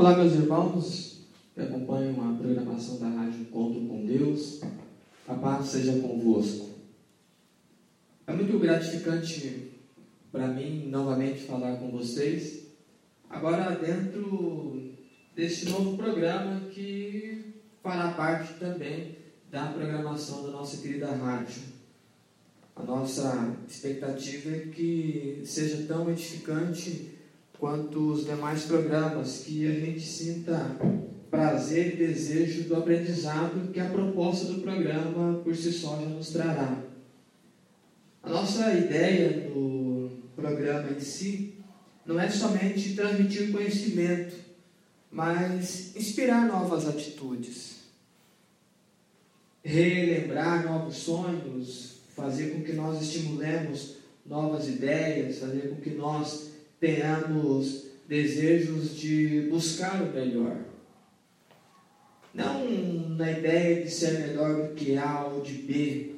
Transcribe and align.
Olá, 0.00 0.16
meus 0.16 0.32
irmãos 0.32 1.26
que 1.52 1.60
acompanham 1.60 2.14
a 2.26 2.34
programação 2.34 2.98
da 2.98 3.06
Rádio 3.06 3.42
Encontro 3.42 3.86
com 3.86 4.06
Deus. 4.06 4.62
A 5.28 5.34
paz 5.34 5.66
seja 5.66 6.00
convosco. 6.00 6.70
É 8.26 8.32
muito 8.32 8.58
gratificante 8.58 9.72
para 10.32 10.48
mim 10.48 10.88
novamente 10.88 11.42
falar 11.42 11.76
com 11.76 11.90
vocês, 11.90 12.62
agora 13.28 13.76
dentro 13.76 14.90
deste 15.36 15.68
novo 15.68 15.98
programa 15.98 16.60
que 16.70 17.56
fará 17.82 18.12
parte 18.12 18.54
também 18.54 19.18
da 19.50 19.66
programação 19.66 20.44
da 20.44 20.50
nossa 20.50 20.78
querida 20.78 21.12
rádio. 21.12 21.60
A 22.74 22.82
nossa 22.84 23.54
expectativa 23.68 24.48
é 24.48 24.60
que 24.60 25.42
seja 25.44 25.84
tão 25.86 26.10
edificante 26.10 27.19
quanto 27.60 28.12
os 28.12 28.24
demais 28.24 28.64
programas, 28.64 29.44
que 29.44 29.68
a 29.68 29.72
gente 29.72 30.00
sinta 30.00 30.76
prazer 31.30 31.94
e 31.94 32.06
desejo 32.06 32.64
do 32.64 32.74
aprendizado 32.74 33.70
que 33.70 33.78
a 33.78 33.90
proposta 33.90 34.46
do 34.46 34.62
programa 34.62 35.38
por 35.44 35.54
si 35.54 35.70
só 35.70 36.00
já 36.00 36.06
nos 36.06 36.30
trará. 36.30 36.82
A 38.22 38.30
nossa 38.30 38.72
ideia 38.72 39.48
do 39.48 40.10
programa 40.34 40.90
em 40.90 41.00
si 41.00 41.54
não 42.04 42.18
é 42.18 42.28
somente 42.30 42.94
transmitir 42.94 43.52
conhecimento, 43.52 44.34
mas 45.12 45.94
inspirar 45.94 46.46
novas 46.46 46.88
atitudes, 46.88 47.80
relembrar 49.62 50.64
novos 50.64 50.96
sonhos, 50.96 52.00
fazer 52.16 52.50
com 52.50 52.62
que 52.62 52.72
nós 52.72 53.02
estimulemos 53.02 53.96
novas 54.26 54.66
ideias, 54.68 55.38
fazer 55.38 55.68
com 55.68 55.76
que 55.76 55.90
nós 55.90 56.49
tenhamos 56.80 57.90
desejos 58.08 58.96
de 58.96 59.46
buscar 59.50 60.02
o 60.02 60.12
melhor. 60.12 60.56
Não 62.32 62.66
na 63.10 63.30
ideia 63.30 63.82
de 63.84 63.90
ser 63.90 64.20
melhor 64.20 64.68
do 64.68 64.74
que 64.74 64.96
A 64.96 65.26
ou 65.26 65.42
de 65.42 65.52
B, 65.52 66.14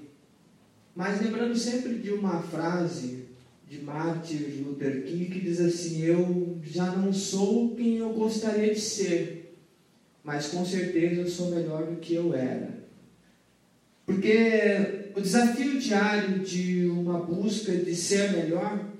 mas 0.94 1.20
lembrando 1.20 1.56
sempre 1.56 1.98
de 1.98 2.10
uma 2.10 2.40
frase 2.42 3.24
de 3.68 3.80
Martin 3.80 4.62
Luther 4.64 5.04
King 5.04 5.26
que 5.26 5.40
diz 5.40 5.58
assim: 5.60 6.02
Eu 6.02 6.58
já 6.62 6.86
não 6.92 7.12
sou 7.12 7.74
quem 7.74 7.96
eu 7.96 8.10
gostaria 8.10 8.72
de 8.74 8.80
ser, 8.80 9.56
mas 10.22 10.48
com 10.48 10.64
certeza 10.64 11.22
eu 11.22 11.28
sou 11.28 11.50
melhor 11.50 11.86
do 11.86 11.96
que 11.96 12.14
eu 12.14 12.34
era. 12.34 12.82
Porque 14.04 15.10
o 15.16 15.20
desafio 15.20 15.80
diário 15.80 16.40
de 16.40 16.86
uma 16.86 17.20
busca 17.20 17.72
de 17.72 17.94
ser 17.94 18.32
melhor 18.32 18.92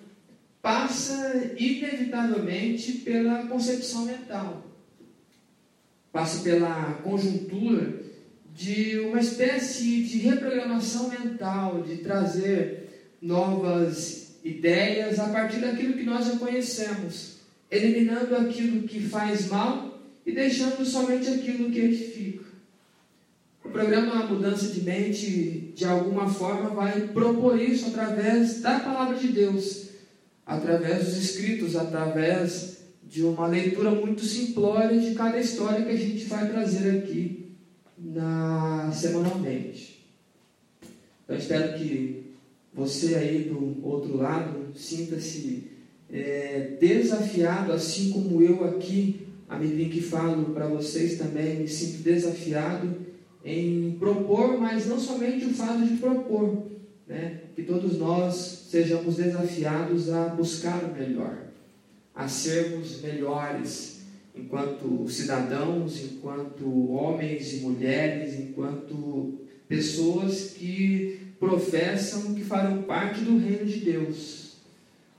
passa 0.63 1.53
inevitavelmente 1.59 2.93
pela 2.99 3.47
concepção 3.49 4.05
mental, 4.05 4.65
passa 6.13 6.45
pela 6.45 7.01
conjuntura 7.03 8.01
de 8.55 9.01
uma 9.01 9.19
espécie 9.19 10.05
de 10.05 10.19
reprogramação 10.19 11.09
mental, 11.09 11.83
de 11.83 11.97
trazer 11.97 13.17
novas 13.21 14.37
ideias 14.45 15.19
a 15.19 15.29
partir 15.29 15.59
daquilo 15.59 15.95
que 15.95 16.05
nós 16.05 16.27
já 16.27 16.37
conhecemos, 16.37 17.39
eliminando 17.69 18.37
aquilo 18.37 18.87
que 18.87 19.01
faz 19.01 19.49
mal 19.49 20.01
e 20.25 20.31
deixando 20.31 20.85
somente 20.85 21.29
aquilo 21.29 21.71
que 21.73 21.81
edifica. 21.81 22.45
O 23.65 23.71
programa 23.71 24.27
Mudança 24.27 24.69
de 24.69 24.83
Mente, 24.83 25.73
de 25.75 25.85
alguma 25.85 26.29
forma, 26.29 26.71
vai 26.71 27.09
propor 27.09 27.61
isso 27.61 27.87
através 27.89 28.61
da 28.61 28.79
palavra 28.79 29.17
de 29.17 29.29
Deus 29.29 29.92
através 30.47 31.07
dos 31.07 31.17
escritos, 31.17 31.77
através 31.77 32.79
de 33.03 33.23
uma 33.23 33.47
leitura 33.47 33.91
muito 33.91 34.25
simplória 34.25 34.99
de 34.99 35.15
cada 35.15 35.39
história 35.39 35.85
que 35.85 35.93
a 35.93 35.97
gente 35.97 36.25
vai 36.25 36.51
trazer 36.51 36.99
aqui 36.99 37.53
na, 37.99 38.91
semanalmente. 38.93 40.07
Eu 41.29 41.37
espero 41.37 41.79
que 41.79 42.33
você 42.75 43.15
aí 43.15 43.45
do 43.45 43.87
outro 43.87 44.17
lado 44.17 44.73
sinta-se 44.75 45.71
é, 46.11 46.77
desafiado, 46.81 47.73
assim 47.73 48.11
como 48.11 48.43
eu 48.43 48.65
aqui, 48.65 49.27
à 49.49 49.59
medida 49.59 49.91
que 49.91 50.01
falo 50.01 50.47
para 50.55 50.67
vocês 50.67 51.19
também, 51.19 51.61
me 51.61 51.69
sinto 51.69 52.03
desafiado 52.03 52.97
em 53.45 53.97
propor, 53.99 54.59
mas 54.59 54.87
não 54.87 54.99
somente 54.99 55.45
o 55.45 55.55
fato 55.55 55.85
de 55.87 55.97
propor, 55.97 56.72
né? 57.13 57.41
que 57.55 57.63
todos 57.63 57.99
nós 57.99 58.67
sejamos 58.71 59.17
desafiados 59.17 60.11
a 60.11 60.29
buscar 60.29 60.83
o 60.83 60.95
melhor, 60.95 61.49
a 62.15 62.27
sermos 62.27 63.03
melhores 63.03 64.01
enquanto 64.35 65.07
cidadãos, 65.11 66.03
enquanto 66.03 66.91
homens 66.91 67.53
e 67.53 67.57
mulheres, 67.57 68.35
enquanto 68.41 69.39
pessoas 69.69 70.55
que 70.57 71.19
professam 71.39 72.35
que 72.35 72.43
farão 72.43 72.83
parte 72.83 73.21
do 73.21 73.37
reino 73.37 73.67
de 73.67 73.81
Deus. 73.81 74.53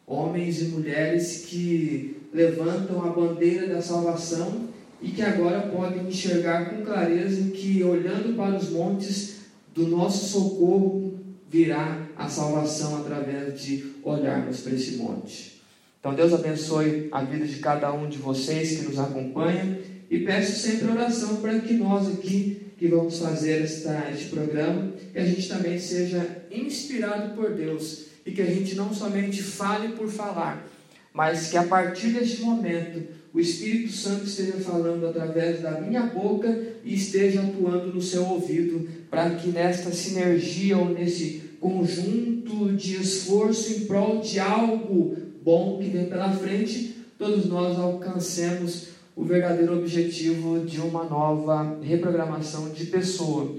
Homens 0.08 0.62
e 0.62 0.66
mulheres 0.66 1.46
que 1.48 2.18
levantam 2.34 3.04
a 3.04 3.10
bandeira 3.10 3.68
da 3.68 3.82
salvação 3.82 4.70
e 5.00 5.10
que 5.10 5.22
agora 5.22 5.68
podem 5.68 6.08
enxergar 6.08 6.72
com 6.72 6.84
clareza 6.84 7.52
que, 7.52 7.84
olhando 7.84 8.36
para 8.36 8.56
os 8.56 8.70
montes 8.70 9.42
do 9.74 9.88
nosso 9.88 10.26
socorro, 10.26 11.23
virá 11.54 12.02
a 12.18 12.28
salvação 12.28 12.98
através 12.98 13.62
de 13.62 13.94
olharmos 14.04 14.62
para 14.62 14.74
esse 14.74 14.96
monte. 14.96 15.62
Então 16.00 16.16
Deus 16.16 16.34
abençoe 16.34 17.10
a 17.12 17.24
vida 17.24 17.46
de 17.46 17.60
cada 17.60 17.94
um 17.94 18.10
de 18.10 18.18
vocês 18.18 18.80
que 18.80 18.86
nos 18.86 18.98
acompanha 18.98 19.78
e 20.10 20.22
peço 20.22 20.60
sempre 20.60 20.90
oração 20.90 21.36
para 21.38 21.60
que 21.60 21.76
nós 21.76 22.08
aqui 22.08 22.60
que 22.76 22.88
vamos 22.88 23.20
fazer 23.20 23.62
esta, 23.62 24.10
este 24.12 24.30
programa, 24.30 24.94
que 25.14 25.20
a 25.20 25.24
gente 25.24 25.48
também 25.48 25.80
seja 25.80 26.44
inspirado 26.52 27.36
por 27.36 27.52
Deus 27.52 28.06
e 28.26 28.32
que 28.32 28.42
a 28.42 28.48
gente 28.48 28.74
não 28.74 28.92
somente 28.92 29.44
fale 29.44 29.90
por 29.90 30.10
falar, 30.10 30.68
mas 31.14 31.50
que 31.50 31.58
a 31.58 31.64
partir 31.64 32.08
deste 32.08 32.42
momento 32.42 33.04
o 33.32 33.40
Espírito 33.40 33.92
Santo 33.92 34.26
esteja 34.26 34.54
falando 34.54 35.08
através 35.08 35.62
da 35.62 35.80
minha 35.82 36.02
boca 36.08 36.64
e 36.84 36.94
esteja 36.94 37.42
atuando 37.42 37.94
no 37.94 38.02
seu 38.02 38.24
ouvido, 38.26 38.88
para 39.14 39.30
que 39.36 39.50
nesta 39.50 39.92
sinergia 39.92 40.76
ou 40.76 40.90
nesse 40.90 41.58
conjunto 41.62 42.74
de 42.76 42.96
esforço 42.96 43.72
em 43.72 43.86
prol 43.86 44.22
de 44.22 44.40
algo 44.40 45.16
bom 45.44 45.78
que 45.78 45.88
vem 45.88 46.08
pela 46.08 46.32
frente, 46.32 46.98
todos 47.16 47.46
nós 47.46 47.78
alcancemos 47.78 48.88
o 49.16 49.24
verdadeiro 49.24 49.78
objetivo 49.78 50.66
de 50.66 50.82
uma 50.82 51.04
nova 51.04 51.78
reprogramação 51.84 52.70
de 52.70 52.88
pessoa. 52.88 53.56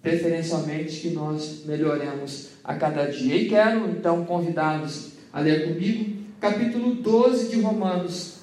Preferencialmente 0.00 1.00
que 1.02 1.10
nós 1.10 1.64
melhoremos 1.66 2.52
a 2.64 2.76
cada 2.76 3.04
dia. 3.10 3.36
E 3.36 3.50
quero 3.50 3.90
então 3.90 4.24
convidá-los 4.24 5.10
a 5.34 5.40
ler 5.40 5.68
comigo 5.68 6.16
capítulo 6.40 6.94
12 6.94 7.50
de 7.50 7.60
Romanos. 7.60 8.38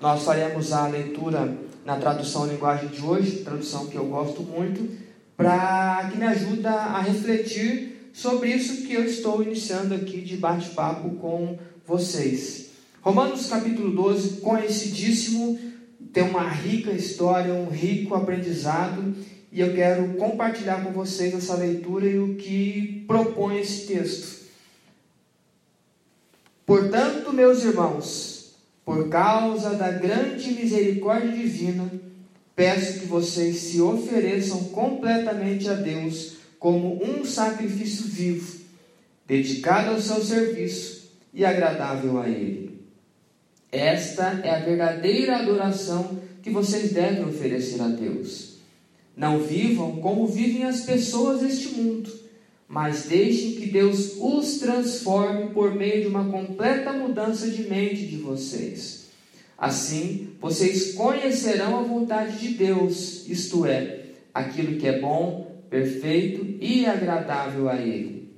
Nós 0.00 0.24
faremos 0.24 0.72
a 0.72 0.88
leitura 0.88 1.67
na 1.88 1.96
tradução 1.96 2.46
linguagem 2.46 2.90
de 2.90 3.00
hoje, 3.00 3.38
tradução 3.38 3.86
que 3.86 3.96
eu 3.96 4.04
gosto 4.04 4.42
muito 4.42 4.90
para 5.34 6.10
que 6.12 6.18
me 6.18 6.26
ajuda 6.26 6.70
a 6.70 7.00
refletir 7.00 8.10
sobre 8.12 8.50
isso 8.50 8.86
que 8.86 8.92
eu 8.92 9.04
estou 9.04 9.42
iniciando 9.42 9.94
aqui 9.94 10.20
de 10.20 10.36
bate-papo 10.36 11.12
com 11.12 11.58
vocês. 11.86 12.72
Romanos 13.00 13.46
capítulo 13.46 13.90
12, 13.90 14.42
conhecidíssimo, 14.42 15.58
tem 16.12 16.24
uma 16.24 16.46
rica 16.46 16.90
história, 16.90 17.54
um 17.54 17.70
rico 17.70 18.14
aprendizado, 18.14 19.14
e 19.50 19.58
eu 19.58 19.72
quero 19.74 20.08
compartilhar 20.16 20.84
com 20.84 20.92
vocês 20.92 21.32
essa 21.32 21.54
leitura 21.54 22.06
e 22.06 22.18
o 22.18 22.34
que 22.34 23.02
propõe 23.08 23.60
esse 23.60 23.86
texto. 23.86 24.46
Portanto, 26.66 27.32
meus 27.32 27.64
irmãos, 27.64 28.37
por 28.88 29.10
causa 29.10 29.74
da 29.74 29.90
grande 29.90 30.50
misericórdia 30.50 31.30
divina, 31.30 31.92
peço 32.56 33.00
que 33.00 33.04
vocês 33.04 33.58
se 33.58 33.82
ofereçam 33.82 34.64
completamente 34.70 35.68
a 35.68 35.74
Deus 35.74 36.38
como 36.58 36.98
um 37.04 37.22
sacrifício 37.22 38.06
vivo, 38.06 38.60
dedicado 39.26 39.90
ao 39.90 40.00
seu 40.00 40.24
serviço 40.24 41.10
e 41.34 41.44
agradável 41.44 42.18
a 42.18 42.30
Ele. 42.30 42.80
Esta 43.70 44.40
é 44.42 44.48
a 44.56 44.60
verdadeira 44.60 45.36
adoração 45.36 46.18
que 46.42 46.48
vocês 46.48 46.90
devem 46.90 47.26
oferecer 47.26 47.82
a 47.82 47.88
Deus. 47.88 48.54
Não 49.14 49.40
vivam 49.40 50.00
como 50.00 50.26
vivem 50.26 50.64
as 50.64 50.80
pessoas 50.80 51.42
deste 51.42 51.74
mundo, 51.74 52.10
mas 52.68 53.04
deixem 53.04 53.52
que 53.52 53.66
Deus 53.66 54.16
os 54.20 54.58
transforme 54.58 55.50
por 55.50 55.74
meio 55.74 56.02
de 56.02 56.08
uma 56.08 56.26
completa 56.26 56.92
mudança 56.92 57.50
de 57.50 57.62
mente 57.62 58.06
de 58.06 58.16
vocês 58.18 58.98
Assim, 59.58 60.34
vocês 60.40 60.94
conhecerão 60.94 61.80
a 61.80 61.82
vontade 61.82 62.38
de 62.38 62.54
Deus, 62.54 63.26
isto 63.28 63.66
é, 63.66 64.04
aquilo 64.32 64.78
que 64.78 64.86
é 64.86 65.00
bom, 65.00 65.52
perfeito 65.68 66.56
e 66.60 66.86
agradável 66.86 67.68
a 67.68 67.74
Ele. 67.74 68.32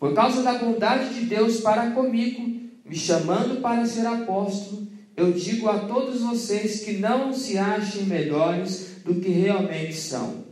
Por 0.00 0.12
causa 0.14 0.42
da 0.42 0.54
bondade 0.54 1.14
de 1.14 1.26
Deus 1.26 1.60
para 1.60 1.92
comigo, 1.92 2.42
me 2.84 2.96
chamando 2.96 3.60
para 3.60 3.86
ser 3.86 4.04
apóstolo, 4.04 4.88
eu 5.16 5.30
digo 5.30 5.68
a 5.68 5.78
todos 5.78 6.22
vocês 6.22 6.80
que 6.80 6.94
não 6.94 7.32
se 7.32 7.56
achem 7.56 8.02
melhores 8.02 8.96
do 9.04 9.14
que 9.14 9.28
realmente 9.28 9.94
são. 9.94 10.44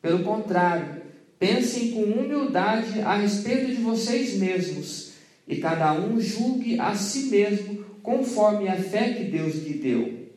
Pelo 0.00 0.22
contrário, 0.22 0.97
pensem 1.38 1.92
com 1.92 2.02
humildade 2.02 3.00
a 3.00 3.16
respeito 3.16 3.66
de 3.68 3.80
vocês 3.80 4.34
mesmos, 4.34 5.12
e 5.46 5.56
cada 5.56 5.92
um 5.94 6.20
julgue 6.20 6.78
a 6.78 6.94
si 6.94 7.26
mesmo 7.26 7.84
conforme 8.02 8.68
a 8.68 8.76
fé 8.76 9.14
que 9.14 9.24
Deus 9.24 9.54
lhe 9.54 9.74
deu. 9.74 10.28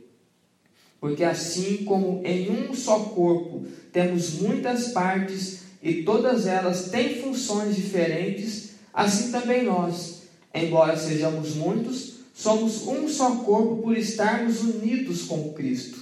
Porque 0.99 1.23
assim 1.23 1.83
como 1.83 2.21
em 2.23 2.49
um 2.51 2.73
só 2.73 2.99
corpo 2.99 3.65
temos 3.91 4.33
muitas 4.35 4.89
partes 4.89 5.61
e 5.81 6.03
todas 6.03 6.45
elas 6.45 6.89
têm 6.89 7.21
funções 7.21 7.75
diferentes, 7.75 8.73
assim 8.93 9.31
também 9.31 9.63
nós, 9.63 10.23
embora 10.53 10.95
sejamos 10.95 11.55
muitos, 11.55 12.19
somos 12.33 12.87
um 12.87 13.09
só 13.09 13.37
corpo 13.37 13.81
por 13.81 13.97
estarmos 13.97 14.61
unidos 14.61 15.23
com 15.23 15.51
Cristo. 15.53 15.99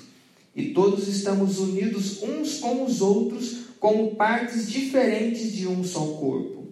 E 0.55 0.71
todos 0.71 1.07
estamos 1.07 1.59
unidos 1.59 2.21
uns 2.21 2.59
com 2.59 2.83
os 2.83 2.99
outros 2.99 3.68
como 3.79 4.15
partes 4.15 4.69
diferentes 4.69 5.53
de 5.53 5.67
um 5.67 5.83
só 5.83 5.99
corpo. 5.99 6.67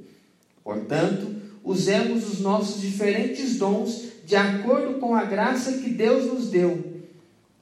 Portanto, 0.63 1.35
usemos 1.63 2.27
os 2.27 2.39
nossos 2.39 2.81
diferentes 2.81 3.57
dons 3.57 4.07
de 4.25 4.35
acordo 4.35 4.99
com 4.99 5.15
a 5.15 5.23
graça 5.23 5.77
que 5.77 5.89
Deus 5.89 6.25
nos 6.25 6.49
deu. 6.49 6.97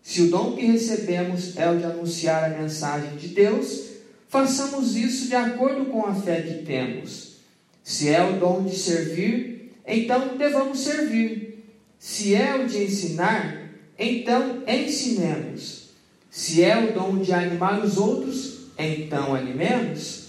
Se 0.01 0.23
o 0.23 0.29
dom 0.29 0.55
que 0.55 0.65
recebemos 0.65 1.57
é 1.57 1.69
o 1.69 1.77
de 1.77 1.83
anunciar 1.83 2.43
a 2.43 2.57
mensagem 2.57 3.15
de 3.17 3.29
Deus, 3.29 3.85
façamos 4.27 4.95
isso 4.95 5.27
de 5.27 5.35
acordo 5.35 5.85
com 5.85 6.05
a 6.05 6.13
fé 6.13 6.41
que 6.41 6.65
temos. 6.65 7.35
Se 7.83 8.09
é 8.09 8.23
o 8.23 8.39
dom 8.39 8.63
de 8.63 8.75
servir, 8.75 9.73
então 9.85 10.37
devamos 10.37 10.79
servir. 10.79 11.63
Se 11.99 12.35
é 12.35 12.55
o 12.55 12.67
de 12.67 12.83
ensinar, 12.83 13.71
então 13.97 14.63
ensinemos. 14.67 15.89
Se 16.29 16.63
é 16.63 16.77
o 16.77 16.93
dom 16.93 17.17
de 17.17 17.31
animar 17.31 17.83
os 17.83 17.97
outros, 17.97 18.54
então 18.77 19.33
animemos. 19.33 20.25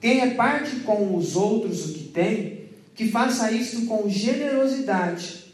Quem 0.00 0.20
reparte 0.20 0.76
com 0.80 1.16
os 1.16 1.34
outros 1.34 1.90
o 1.90 1.94
que 1.94 2.04
tem, 2.04 2.60
que 2.94 3.08
faça 3.08 3.50
isso 3.50 3.86
com 3.86 4.08
generosidade. 4.08 5.46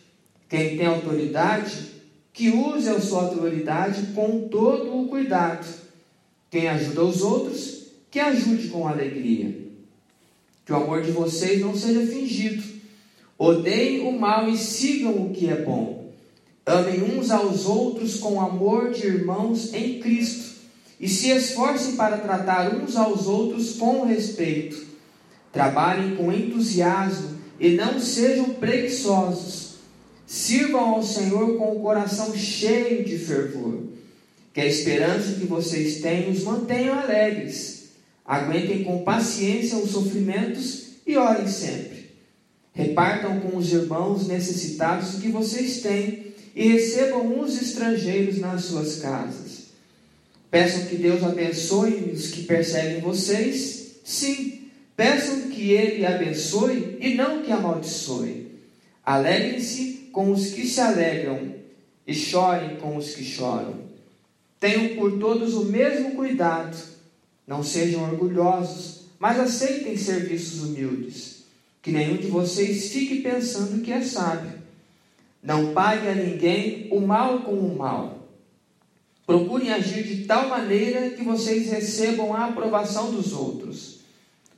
Quem 0.48 0.76
tem 0.76 0.86
autoridade, 0.86 1.92
que 2.32 2.50
use 2.50 2.88
a 2.88 3.00
sua 3.00 3.22
autoridade 3.22 4.12
com 4.14 4.48
todo 4.48 5.00
o 5.00 5.08
cuidado. 5.08 5.66
Quem 6.50 6.68
ajuda 6.68 7.04
os 7.04 7.22
outros, 7.22 7.86
que 8.10 8.20
ajude 8.20 8.68
com 8.68 8.86
alegria. 8.86 9.64
Que 10.64 10.72
o 10.72 10.76
amor 10.76 11.02
de 11.02 11.10
vocês 11.10 11.60
não 11.60 11.74
seja 11.76 12.06
fingido. 12.06 12.62
Odeiem 13.38 14.06
o 14.06 14.12
mal 14.12 14.48
e 14.48 14.56
sigam 14.56 15.26
o 15.26 15.30
que 15.30 15.48
é 15.48 15.56
bom. 15.56 16.12
Amem 16.66 17.02
uns 17.02 17.30
aos 17.30 17.66
outros 17.66 18.16
com 18.16 18.40
amor 18.40 18.90
de 18.90 19.06
irmãos 19.06 19.72
em 19.74 20.00
Cristo 20.00 20.53
e 20.98 21.08
se 21.08 21.30
esforcem 21.30 21.96
para 21.96 22.18
tratar 22.18 22.74
uns 22.74 22.96
aos 22.96 23.26
outros 23.26 23.76
com 23.76 24.04
respeito. 24.04 24.84
Trabalhem 25.52 26.16
com 26.16 26.32
entusiasmo 26.32 27.38
e 27.58 27.70
não 27.70 28.00
sejam 28.00 28.50
preguiçosos. 28.54 29.74
Sirvam 30.26 30.94
ao 30.94 31.02
Senhor 31.02 31.56
com 31.58 31.76
o 31.76 31.80
coração 31.80 32.36
cheio 32.36 33.04
de 33.04 33.18
fervor. 33.18 33.82
Que 34.52 34.60
a 34.60 34.66
esperança 34.66 35.34
que 35.34 35.46
vocês 35.46 36.00
têm 36.00 36.30
os 36.30 36.42
mantenham 36.42 36.98
alegres. 36.98 37.90
Aguentem 38.24 38.84
com 38.84 39.04
paciência 39.04 39.76
os 39.76 39.90
sofrimentos 39.90 40.84
e 41.06 41.16
orem 41.16 41.46
sempre. 41.46 42.10
Repartam 42.72 43.40
com 43.40 43.56
os 43.56 43.72
irmãos 43.72 44.26
necessitados 44.26 45.14
o 45.14 45.20
que 45.20 45.28
vocês 45.28 45.80
têm 45.80 46.34
e 46.56 46.68
recebam 46.68 47.40
os 47.40 47.60
estrangeiros 47.60 48.38
nas 48.38 48.64
suas 48.64 48.96
casas. 48.96 49.43
Peçam 50.54 50.86
que 50.86 50.94
Deus 50.94 51.20
abençoe 51.24 52.12
os 52.12 52.28
que 52.28 52.44
perseguem 52.44 53.00
vocês. 53.00 53.96
Sim, 54.04 54.68
peçam 54.96 55.48
que 55.48 55.72
Ele 55.72 56.06
abençoe 56.06 56.96
e 57.00 57.14
não 57.14 57.42
que 57.42 57.50
amaldiçoe. 57.50 58.52
Alegrem-se 59.04 60.10
com 60.12 60.30
os 60.30 60.50
que 60.50 60.64
se 60.64 60.80
alegram 60.80 61.56
e 62.06 62.14
chorem 62.14 62.76
com 62.76 62.96
os 62.96 63.16
que 63.16 63.24
choram. 63.24 63.80
Tenham 64.60 64.94
por 64.94 65.18
todos 65.18 65.54
o 65.54 65.64
mesmo 65.64 66.12
cuidado. 66.12 66.76
Não 67.44 67.64
sejam 67.64 68.04
orgulhosos, 68.04 69.06
mas 69.18 69.40
aceitem 69.40 69.96
serviços 69.96 70.62
humildes. 70.62 71.46
Que 71.82 71.90
nenhum 71.90 72.16
de 72.16 72.28
vocês 72.28 72.92
fique 72.92 73.22
pensando 73.22 73.82
que 73.82 73.90
é 73.90 74.02
sábio. 74.02 74.52
Não 75.42 75.74
pague 75.74 76.06
a 76.06 76.14
ninguém 76.14 76.86
o 76.92 77.00
mal 77.00 77.40
com 77.40 77.58
o 77.58 77.76
mal 77.76 78.23
Procurem 79.26 79.70
agir 79.70 80.02
de 80.04 80.24
tal 80.24 80.48
maneira 80.48 81.10
que 81.10 81.22
vocês 81.22 81.70
recebam 81.70 82.34
a 82.34 82.46
aprovação 82.46 83.10
dos 83.10 83.32
outros. 83.32 84.00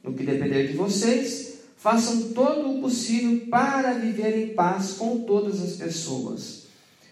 No 0.03 0.13
que 0.13 0.25
depender 0.25 0.67
de 0.67 0.77
vocês, 0.77 1.59
façam 1.77 2.33
todo 2.33 2.73
o 2.73 2.81
possível 2.81 3.47
para 3.49 3.93
viver 3.93 4.37
em 4.37 4.55
paz 4.55 4.95
com 4.95 5.21
todas 5.21 5.63
as 5.63 5.77
pessoas. 5.77 6.65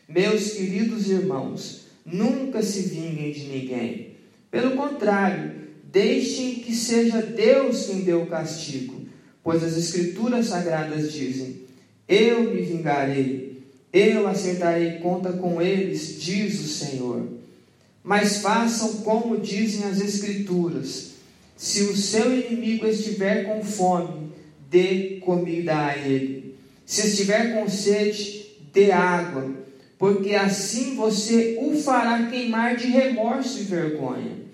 Meus 0.09 0.51
queridos 0.51 1.09
irmãos, 1.09 1.83
nunca 2.05 2.61
se 2.61 2.83
vinguem 2.83 3.31
de 3.31 3.45
ninguém. 3.45 4.17
Pelo 4.51 4.77
contrário, 4.77 5.53
deixem 5.85 6.57
que 6.57 6.75
seja 6.75 7.23
Deus 7.23 7.87
quem 7.87 8.01
dê 8.01 8.15
o 8.15 8.27
castigo, 8.27 9.01
pois 9.45 9.63
as 9.63 9.77
Escrituras 9.77 10.47
Sagradas 10.47 11.13
dizem: 11.13 11.61
Eu 12.09 12.53
me 12.53 12.63
vingarei, 12.63 13.63
eu 13.93 14.27
acertarei 14.27 14.99
conta 14.99 15.33
com 15.33 15.63
eles, 15.63 16.21
diz 16.21 16.61
o 16.61 16.69
Senhor 16.69 17.44
mas 18.05 18.43
façam 18.43 18.97
como 18.97 19.39
dizem 19.39 19.89
as 19.89 19.99
Escrituras: 19.99 21.13
se 21.57 21.85
o 21.85 21.97
seu 21.97 22.39
inimigo 22.39 22.87
estiver 22.87 23.47
com 23.47 23.65
fome, 23.65 24.31
dê 24.71 25.21
comida 25.25 25.87
a 25.87 25.97
ele. 25.97 26.55
Se 26.85 27.07
estiver 27.09 27.55
com 27.55 27.67
sede, 27.67 28.45
dê 28.71 28.93
água, 28.93 29.51
porque 29.99 30.35
assim 30.35 30.95
você 30.95 31.57
o 31.59 31.81
fará 31.81 32.27
queimar 32.27 32.77
de 32.77 32.89
remorso 32.89 33.59
e 33.61 33.63
vergonha. 33.63 34.45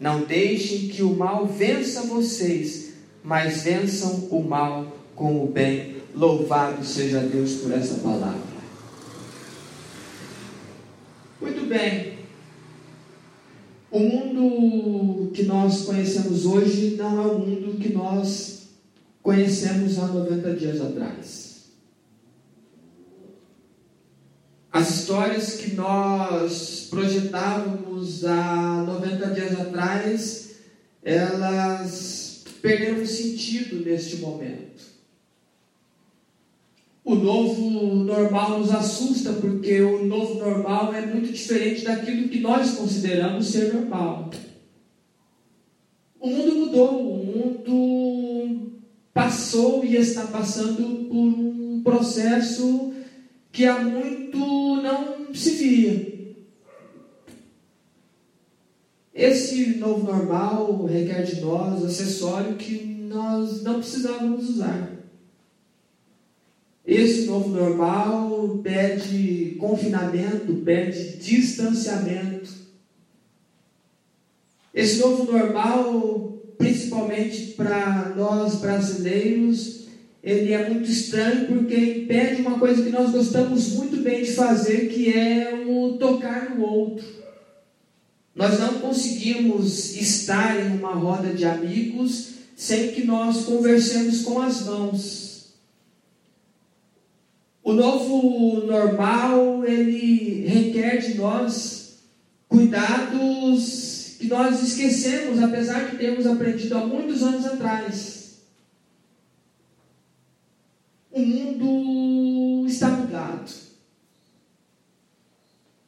Não 0.00 0.22
deixem 0.22 0.88
que 0.88 1.02
o 1.02 1.14
mal 1.14 1.44
vença 1.44 2.02
vocês, 2.02 2.94
mas 3.22 3.64
vençam 3.64 4.28
o 4.30 4.42
mal 4.42 4.96
com 5.14 5.44
o 5.44 5.46
bem. 5.46 5.98
Louvado 6.14 6.84
seja 6.84 7.20
Deus 7.20 7.56
por 7.56 7.72
essa 7.72 7.96
palavra. 7.96 8.48
Muito 11.40 11.66
bem. 11.68 12.17
O 13.90 14.00
mundo 14.00 15.30
que 15.32 15.44
nós 15.44 15.82
conhecemos 15.82 16.44
hoje 16.44 16.96
não 16.96 17.22
é 17.22 17.26
o 17.26 17.38
mundo 17.38 17.78
que 17.78 17.92
nós 17.92 18.68
conhecemos 19.22 19.98
há 19.98 20.06
90 20.08 20.54
dias 20.54 20.80
atrás. 20.80 21.48
As 24.70 24.90
histórias 24.90 25.54
que 25.54 25.74
nós 25.74 26.88
projetávamos 26.90 28.24
há 28.26 28.84
90 28.86 29.30
dias 29.30 29.58
atrás, 29.58 30.50
elas 31.02 32.44
perderam 32.60 33.06
sentido 33.06 33.84
neste 33.84 34.16
momento. 34.16 34.97
O 37.08 37.14
novo 37.14 38.04
normal 38.04 38.58
nos 38.58 38.70
assusta 38.70 39.32
porque 39.32 39.80
o 39.80 40.04
novo 40.04 40.34
normal 40.34 40.92
é 40.92 41.06
muito 41.06 41.32
diferente 41.32 41.82
daquilo 41.82 42.28
que 42.28 42.38
nós 42.38 42.72
consideramos 42.72 43.46
ser 43.46 43.72
normal. 43.72 44.28
O 46.20 46.28
mundo 46.28 46.54
mudou, 46.54 47.14
o 47.14 47.24
mundo 47.24 48.72
passou 49.14 49.82
e 49.86 49.96
está 49.96 50.26
passando 50.26 51.08
por 51.08 51.16
um 51.16 51.80
processo 51.82 52.92
que 53.50 53.64
há 53.64 53.78
muito 53.78 54.36
não 54.82 55.34
se 55.34 55.50
via. 55.52 56.36
Esse 59.14 59.78
novo 59.78 60.04
normal 60.04 60.84
requer 60.84 61.22
de 61.22 61.40
nós 61.40 61.82
acessório 61.82 62.56
que 62.56 62.84
nós 62.84 63.62
não 63.62 63.76
precisávamos 63.76 64.50
usar. 64.50 64.97
Esse 66.88 67.26
novo 67.26 67.50
normal 67.50 68.60
pede 68.62 69.56
confinamento, 69.60 70.54
pede 70.64 71.18
distanciamento. 71.18 72.50
Esse 74.72 74.98
novo 75.00 75.30
normal, 75.30 76.38
principalmente 76.56 77.48
para 77.48 78.14
nós 78.16 78.54
brasileiros, 78.54 79.86
ele 80.24 80.54
é 80.54 80.66
muito 80.70 80.90
estranho 80.90 81.46
porque 81.48 81.76
impede 81.76 82.40
uma 82.40 82.58
coisa 82.58 82.82
que 82.82 82.88
nós 82.88 83.10
gostamos 83.10 83.74
muito 83.74 83.98
bem 83.98 84.22
de 84.22 84.32
fazer, 84.32 84.88
que 84.88 85.12
é 85.12 85.62
o 85.68 85.98
tocar 85.98 86.56
no 86.56 86.64
outro. 86.64 87.06
Nós 88.34 88.58
não 88.58 88.78
conseguimos 88.78 89.94
estar 89.94 90.58
em 90.58 90.78
uma 90.78 90.94
roda 90.94 91.34
de 91.34 91.44
amigos 91.44 92.30
sem 92.56 92.92
que 92.92 93.04
nós 93.04 93.44
conversemos 93.44 94.22
com 94.22 94.40
as 94.40 94.64
mãos. 94.64 95.37
O 97.68 97.74
novo 97.74 98.64
normal, 98.64 99.62
ele 99.62 100.46
requer 100.46 101.02
de 101.02 101.18
nós 101.18 101.98
cuidados 102.48 104.16
que 104.18 104.26
nós 104.26 104.62
esquecemos, 104.62 105.38
apesar 105.42 105.90
de 105.90 105.98
termos 105.98 106.26
aprendido 106.26 106.78
há 106.78 106.86
muitos 106.86 107.22
anos 107.22 107.44
atrás. 107.44 108.38
O 111.12 111.20
mundo 111.20 112.66
está 112.66 112.88
mudado. 112.88 113.52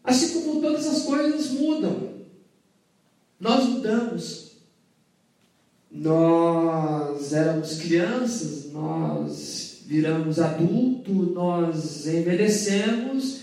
Assim 0.05 0.35
como 0.35 0.61
todas 0.61 0.87
as 0.87 1.05
coisas 1.05 1.51
mudam, 1.53 2.11
nós 3.41 3.65
mudamos. 3.65 4.51
Nós 5.91 7.33
éramos 7.33 7.79
crianças, 7.79 8.71
nós 8.71 9.70
viramos 9.91 10.39
adultos, 10.39 11.35
nós 11.35 12.07
envelhecemos 12.07 13.41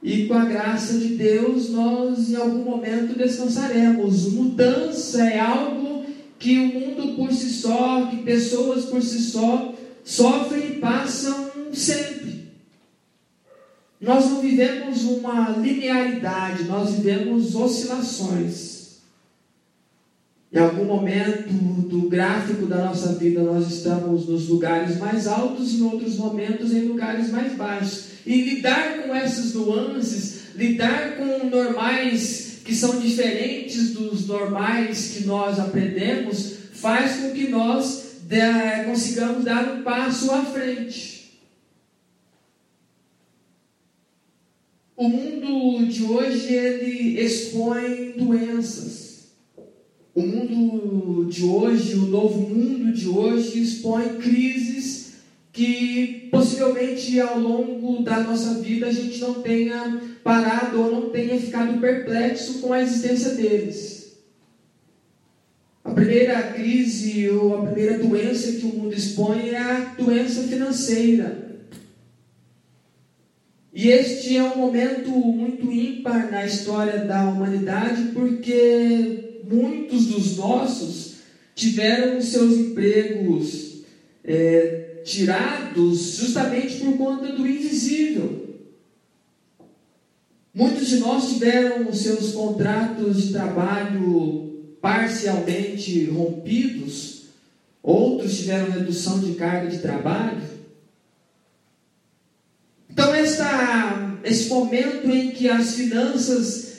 e 0.00 0.28
com 0.28 0.34
a 0.34 0.44
graça 0.44 0.96
de 0.96 1.08
Deus 1.16 1.70
nós 1.70 2.30
em 2.30 2.36
algum 2.36 2.62
momento 2.62 3.18
descansaremos. 3.18 4.32
Mudança 4.32 5.24
é 5.24 5.40
algo 5.40 6.04
que 6.38 6.56
o 6.56 6.66
mundo 6.66 7.16
por 7.16 7.32
si 7.32 7.50
só, 7.50 8.06
que 8.06 8.18
pessoas 8.18 8.84
por 8.84 9.02
si 9.02 9.18
só 9.18 9.74
sofrem 10.04 10.68
e 10.68 10.74
passam 10.76 11.50
sempre. 11.72 12.52
Nós 14.00 14.30
não 14.30 14.40
vivemos 14.40 15.02
uma 15.02 15.50
linearidade, 15.50 16.62
nós 16.64 16.92
vivemos 16.92 17.56
oscilações. 17.56 18.71
Em 20.52 20.58
algum 20.58 20.84
momento 20.84 21.50
do 21.88 22.08
gráfico 22.10 22.66
da 22.66 22.84
nossa 22.84 23.14
vida, 23.14 23.42
nós 23.42 23.72
estamos 23.72 24.28
nos 24.28 24.48
lugares 24.48 24.98
mais 24.98 25.26
altos, 25.26 25.72
em 25.72 25.82
outros 25.82 26.16
momentos, 26.16 26.74
em 26.74 26.82
lugares 26.82 27.30
mais 27.30 27.54
baixos. 27.54 28.04
E 28.26 28.42
lidar 28.42 28.98
com 28.98 29.14
essas 29.14 29.54
nuances, 29.54 30.54
lidar 30.54 31.16
com 31.16 31.46
normais 31.48 32.60
que 32.64 32.74
são 32.74 33.00
diferentes 33.00 33.92
dos 33.92 34.26
normais 34.26 35.14
que 35.16 35.24
nós 35.24 35.58
aprendemos, 35.58 36.56
faz 36.72 37.16
com 37.16 37.30
que 37.30 37.48
nós 37.48 38.02
consigamos 38.86 39.44
dar 39.44 39.74
um 39.74 39.82
passo 39.82 40.30
à 40.30 40.44
frente. 40.44 41.40
O 44.96 45.08
mundo 45.08 45.86
de 45.86 46.04
hoje 46.04 46.54
ele 46.54 47.20
expõe 47.20 48.12
doenças. 48.16 49.01
O 50.14 50.20
mundo 50.20 51.24
de 51.30 51.42
hoje, 51.42 51.94
o 51.94 52.06
novo 52.06 52.38
mundo 52.40 52.92
de 52.92 53.08
hoje, 53.08 53.62
expõe 53.62 54.18
crises 54.18 55.14
que 55.50 56.28
possivelmente 56.30 57.18
ao 57.18 57.38
longo 57.38 58.02
da 58.02 58.20
nossa 58.20 58.60
vida 58.60 58.86
a 58.88 58.92
gente 58.92 59.18
não 59.20 59.42
tenha 59.42 60.00
parado 60.22 60.80
ou 60.80 60.90
não 60.90 61.10
tenha 61.10 61.38
ficado 61.40 61.80
perplexo 61.80 62.60
com 62.60 62.72
a 62.72 62.82
existência 62.82 63.30
deles. 63.30 64.18
A 65.82 65.90
primeira 65.90 66.42
crise 66.52 67.28
ou 67.30 67.56
a 67.56 67.66
primeira 67.66 67.98
doença 67.98 68.52
que 68.52 68.66
o 68.66 68.68
mundo 68.68 68.94
expõe 68.94 69.48
é 69.48 69.58
a 69.58 69.94
doença 69.98 70.42
financeira. 70.42 71.50
E 73.74 73.88
este 73.88 74.36
é 74.36 74.42
um 74.42 74.56
momento 74.56 75.10
muito 75.10 75.72
ímpar 75.72 76.30
na 76.30 76.44
história 76.44 77.04
da 77.04 77.24
humanidade, 77.24 78.10
porque 78.12 79.31
muitos 79.52 80.06
dos 80.06 80.36
nossos 80.36 81.12
tiveram 81.54 82.20
seus 82.22 82.52
empregos 82.54 83.82
é, 84.24 85.02
tirados 85.04 86.16
justamente 86.16 86.78
por 86.78 86.96
conta 86.96 87.32
do 87.32 87.46
invisível. 87.46 88.42
Muitos 90.54 90.88
de 90.88 90.96
nós 90.98 91.28
tiveram 91.28 91.92
seus 91.92 92.32
contratos 92.32 93.22
de 93.22 93.32
trabalho 93.32 94.76
parcialmente 94.80 96.04
rompidos, 96.06 97.22
outros 97.82 98.38
tiveram 98.38 98.70
redução 98.70 99.20
de 99.20 99.34
carga 99.34 99.70
de 99.70 99.78
trabalho. 99.78 100.42
Então, 102.90 103.14
esta, 103.14 104.20
esse 104.24 104.48
momento 104.48 105.08
em 105.08 105.30
que 105.30 105.48
as 105.48 105.74
finanças 105.74 106.71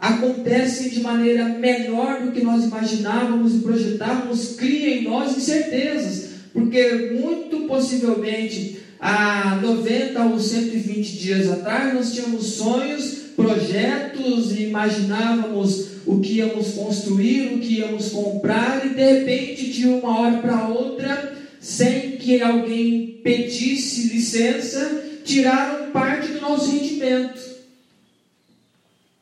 acontecem 0.00 0.88
de 0.88 1.00
maneira 1.00 1.44
menor 1.44 2.22
do 2.22 2.32
que 2.32 2.42
nós 2.42 2.64
imaginávamos 2.64 3.56
e 3.56 3.58
projetávamos, 3.58 4.56
cria 4.56 4.96
em 4.96 5.04
nós 5.04 5.36
incertezas, 5.36 6.30
porque 6.54 7.12
muito 7.20 7.66
possivelmente 7.66 8.78
há 8.98 9.58
90 9.62 10.24
ou 10.24 10.40
120 10.40 11.18
dias 11.18 11.50
atrás 11.50 11.94
nós 11.94 12.12
tínhamos 12.14 12.46
sonhos, 12.46 13.20
projetos 13.36 14.52
e 14.52 14.64
imaginávamos 14.64 15.86
o 16.06 16.18
que 16.18 16.38
íamos 16.38 16.72
construir, 16.72 17.54
o 17.54 17.58
que 17.58 17.78
íamos 17.78 18.08
comprar 18.08 18.84
e 18.84 18.90
de 18.90 19.12
repente 19.12 19.70
de 19.70 19.86
uma 19.86 20.18
hora 20.20 20.38
para 20.38 20.68
outra, 20.68 21.34
sem 21.60 22.12
que 22.12 22.40
alguém 22.42 23.20
pedisse 23.22 24.08
licença, 24.08 25.02
tiraram 25.24 25.90
parte 25.90 26.28
do 26.28 26.40
nosso 26.40 26.70
rendimento. 26.70 27.49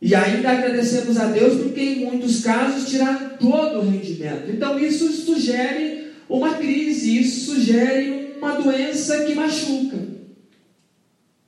E 0.01 0.15
ainda 0.15 0.51
agradecemos 0.51 1.17
a 1.17 1.27
Deus 1.27 1.61
porque 1.61 1.81
em 1.81 2.05
muitos 2.05 2.41
casos 2.41 2.89
tiraram 2.89 3.37
todo 3.37 3.81
o 3.81 3.91
rendimento. 3.91 4.51
Então 4.51 4.79
isso 4.79 5.11
sugere 5.13 6.13
uma 6.29 6.55
crise, 6.55 7.19
isso 7.19 7.53
sugere 7.53 8.35
uma 8.39 8.53
doença 8.61 9.25
que 9.25 9.35
machuca. 9.35 9.99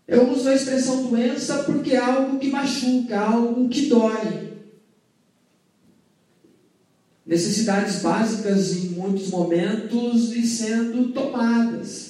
Eu 0.09 0.28
uso 0.33 0.49
a 0.49 0.54
expressão 0.54 1.04
doença 1.04 1.62
porque 1.62 1.92
é 1.92 1.99
algo 1.99 2.40
que 2.40 2.49
machuca, 2.49 3.21
algo 3.21 3.69
que 3.69 3.87
dói. 3.87 4.50
Necessidades 7.25 8.02
básicas 8.02 8.76
em 8.76 8.88
muitos 8.88 9.28
momentos 9.28 10.33
e 10.35 10.45
sendo 10.45 11.12
tomadas. 11.12 12.09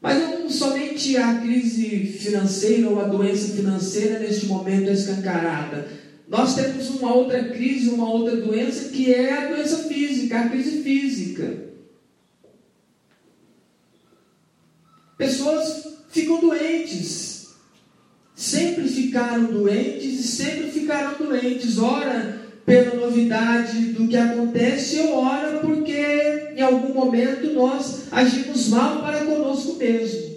Mas 0.00 0.18
não 0.18 0.48
somente 0.48 1.16
a 1.16 1.40
crise 1.40 2.06
financeira 2.06 2.88
ou 2.88 3.00
a 3.00 3.04
doença 3.04 3.54
financeira 3.54 4.18
neste 4.18 4.46
momento 4.46 4.88
é 4.88 4.92
escancarada. 4.92 5.88
Nós 6.26 6.54
temos 6.54 6.88
uma 6.90 7.12
outra 7.12 7.44
crise, 7.50 7.90
uma 7.90 8.08
outra 8.08 8.36
doença 8.36 8.88
que 8.90 9.12
é 9.12 9.32
a 9.32 9.48
doença 9.48 9.88
física, 9.88 10.40
a 10.40 10.48
crise 10.48 10.82
física. 10.82 11.70
Pessoas 15.18 15.86
ficam 16.08 16.40
doentes, 16.40 17.48
sempre 18.34 18.88
ficaram 18.88 19.44
doentes 19.44 20.20
e 20.20 20.22
sempre 20.22 20.70
ficarão 20.70 21.18
doentes. 21.18 21.78
Ora, 21.78 22.40
pela 22.64 22.94
novidade 22.94 23.86
do 23.92 24.06
que 24.06 24.16
acontece, 24.16 25.00
ou 25.00 25.18
ora 25.18 25.58
porque 25.58 25.79
em 26.60 26.62
algum 26.62 26.92
momento 26.92 27.54
nós 27.54 28.02
agimos 28.12 28.68
mal 28.68 29.00
para 29.00 29.24
conosco 29.24 29.76
mesmo. 29.76 30.30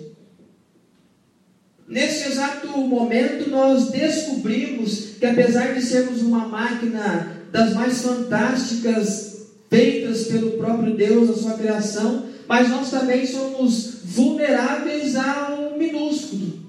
Nesse 1.86 2.30
exato 2.30 2.66
momento, 2.78 3.50
nós 3.50 3.90
descobrimos 3.92 5.18
que, 5.20 5.26
apesar 5.26 5.74
de 5.74 5.82
sermos 5.82 6.22
uma 6.22 6.48
máquina 6.48 7.44
das 7.52 7.74
mais 7.74 8.02
fantásticas, 8.02 9.50
feitas 9.70 10.28
pelo 10.28 10.52
próprio 10.52 10.96
Deus, 10.96 11.30
a 11.30 11.34
sua 11.34 11.58
criação, 11.58 12.26
mas 12.48 12.70
nós 12.70 12.90
também 12.90 13.28
somos 13.28 13.96
vulneráveis 14.06 15.18
ao 15.18 15.78
minúsculo. 15.78 16.64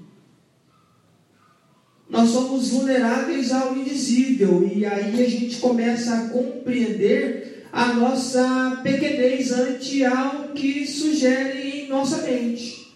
Nós 2.11 2.31
somos 2.31 2.71
vulneráveis 2.71 3.53
ao 3.53 3.77
invisível 3.77 4.69
e 4.75 4.85
aí 4.85 5.25
a 5.25 5.29
gente 5.29 5.59
começa 5.59 6.13
a 6.13 6.29
compreender 6.29 7.54
a 7.75 7.93
nossa 7.93 8.81
pequenez 8.85 9.51
ante 9.51 10.05
algo 10.05 10.53
que 10.53 10.87
sugere 10.87 11.81
em 11.81 11.89
nossa 11.89 12.19
mente. 12.19 12.95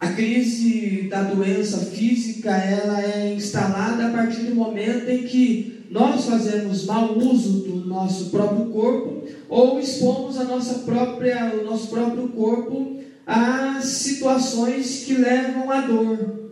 A 0.00 0.08
crise 0.08 1.02
da 1.02 1.22
doença 1.22 1.78
física 1.86 2.50
ela 2.50 3.00
é 3.00 3.32
instalada 3.32 4.08
a 4.08 4.10
partir 4.10 4.42
do 4.42 4.56
momento 4.56 5.08
em 5.08 5.22
que 5.22 5.86
nós 5.88 6.24
fazemos 6.24 6.84
mau 6.84 7.16
uso 7.16 7.60
do 7.60 7.76
nosso 7.86 8.30
próprio 8.30 8.66
corpo 8.66 9.22
ou 9.48 9.78
expomos 9.78 10.36
a 10.40 10.44
nossa 10.44 10.80
própria, 10.80 11.54
o 11.54 11.64
nosso 11.64 11.86
próprio 11.86 12.28
corpo 12.30 13.00
a 13.24 13.80
situações 13.80 15.04
que 15.04 15.14
levam 15.14 15.70
à 15.70 15.82
dor. 15.82 16.45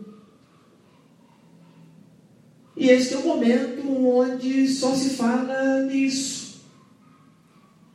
E 2.77 2.89
este 2.89 3.13
é 3.13 3.17
o 3.17 3.25
momento 3.25 3.89
onde 3.89 4.67
só 4.67 4.93
se 4.93 5.11
fala 5.11 5.83
nisso. 5.83 6.45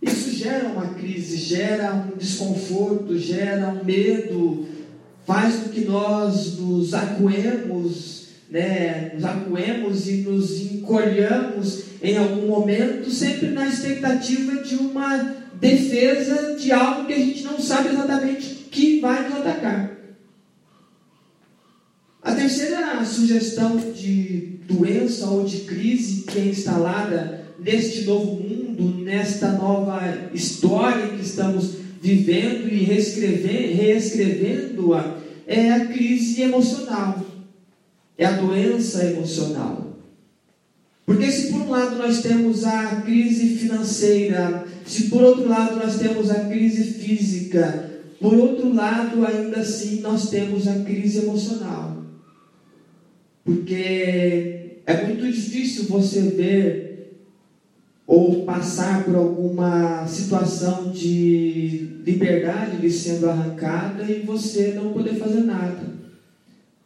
Isso 0.00 0.30
gera 0.30 0.68
uma 0.68 0.94
crise, 0.94 1.37
gera 1.37 1.92
um 1.92 2.16
desconforto, 2.16 3.18
gera 3.18 3.68
um 3.68 3.84
medo, 3.84 4.66
faz 5.26 5.56
com 5.56 5.68
que 5.68 5.82
nós 5.82 6.56
nos 6.58 6.94
acuemos, 6.94 8.28
né, 8.50 9.12
nos 9.14 9.25
acuemos 9.25 10.08
e 10.08 10.12
nos 10.22 10.60
encolhamos 10.62 11.82
em 12.02 12.16
algum 12.16 12.46
momento, 12.46 13.10
sempre 13.10 13.49
na 13.49 13.68
expectativa 13.68 14.62
de 14.62 14.76
uma 14.76 15.37
defesa 15.60 16.56
de 16.56 16.72
algo 16.72 17.06
que 17.06 17.12
a 17.12 17.18
gente 17.18 17.44
não 17.44 17.60
sabe 17.60 17.90
exatamente 17.90 18.46
que 18.70 19.00
vai 19.00 19.28
nos 19.28 19.40
atacar. 19.40 20.00
A 22.22 22.34
terceira 22.34 23.02
sugestão 23.04 23.78
de 23.78 24.58
doença 24.68 25.26
ou 25.26 25.44
de 25.44 25.60
crise 25.60 26.22
que 26.22 26.38
é 26.38 26.44
instalada 26.44 27.46
neste 27.58 28.04
novo 28.04 28.34
mundo, 28.34 29.02
nesta 29.02 29.52
nova 29.52 30.28
história 30.34 31.08
que 31.08 31.22
estamos 31.22 31.76
vivendo 32.00 32.68
e 32.68 32.84
reescrevendo-a, 32.84 35.18
é 35.46 35.72
a 35.72 35.86
crise 35.86 36.42
emocional, 36.42 37.24
é 38.16 38.26
a 38.26 38.32
doença 38.32 39.04
emocional. 39.04 39.96
Porque 41.06 41.30
se 41.30 41.50
por 41.50 41.62
um 41.62 41.70
lado 41.70 41.96
nós 41.96 42.20
temos 42.20 42.64
a 42.64 43.00
crise 43.00 43.56
financeira, 43.56 44.66
se 44.86 45.04
por 45.04 45.22
outro 45.22 45.48
lado 45.48 45.76
nós 45.76 45.96
temos 45.96 46.30
a 46.30 46.44
crise 46.44 46.84
física, 46.84 47.90
por 48.20 48.34
outro 48.34 48.70
lado 48.72 49.26
ainda 49.26 49.60
assim 49.60 50.00
nós 50.00 50.30
temos 50.30 50.68
a 50.68 50.74
crise 50.80 51.20
emocional. 51.20 52.00
Porque 53.44 54.80
é 54.87 55.04
muito 55.06 55.30
difícil 55.30 55.85
você 55.85 56.20
ver 56.20 56.90
ou 58.06 58.44
passar 58.44 59.04
por 59.04 59.14
alguma 59.14 60.04
situação 60.06 60.90
de 60.90 62.00
liberdade 62.04 62.78
lhe 62.78 62.90
sendo 62.90 63.28
arrancada 63.28 64.04
e 64.04 64.23
você 64.23 64.73
não 64.73 64.92
poder 64.92 65.14
fazer 65.14 65.42
nada. 65.42 65.94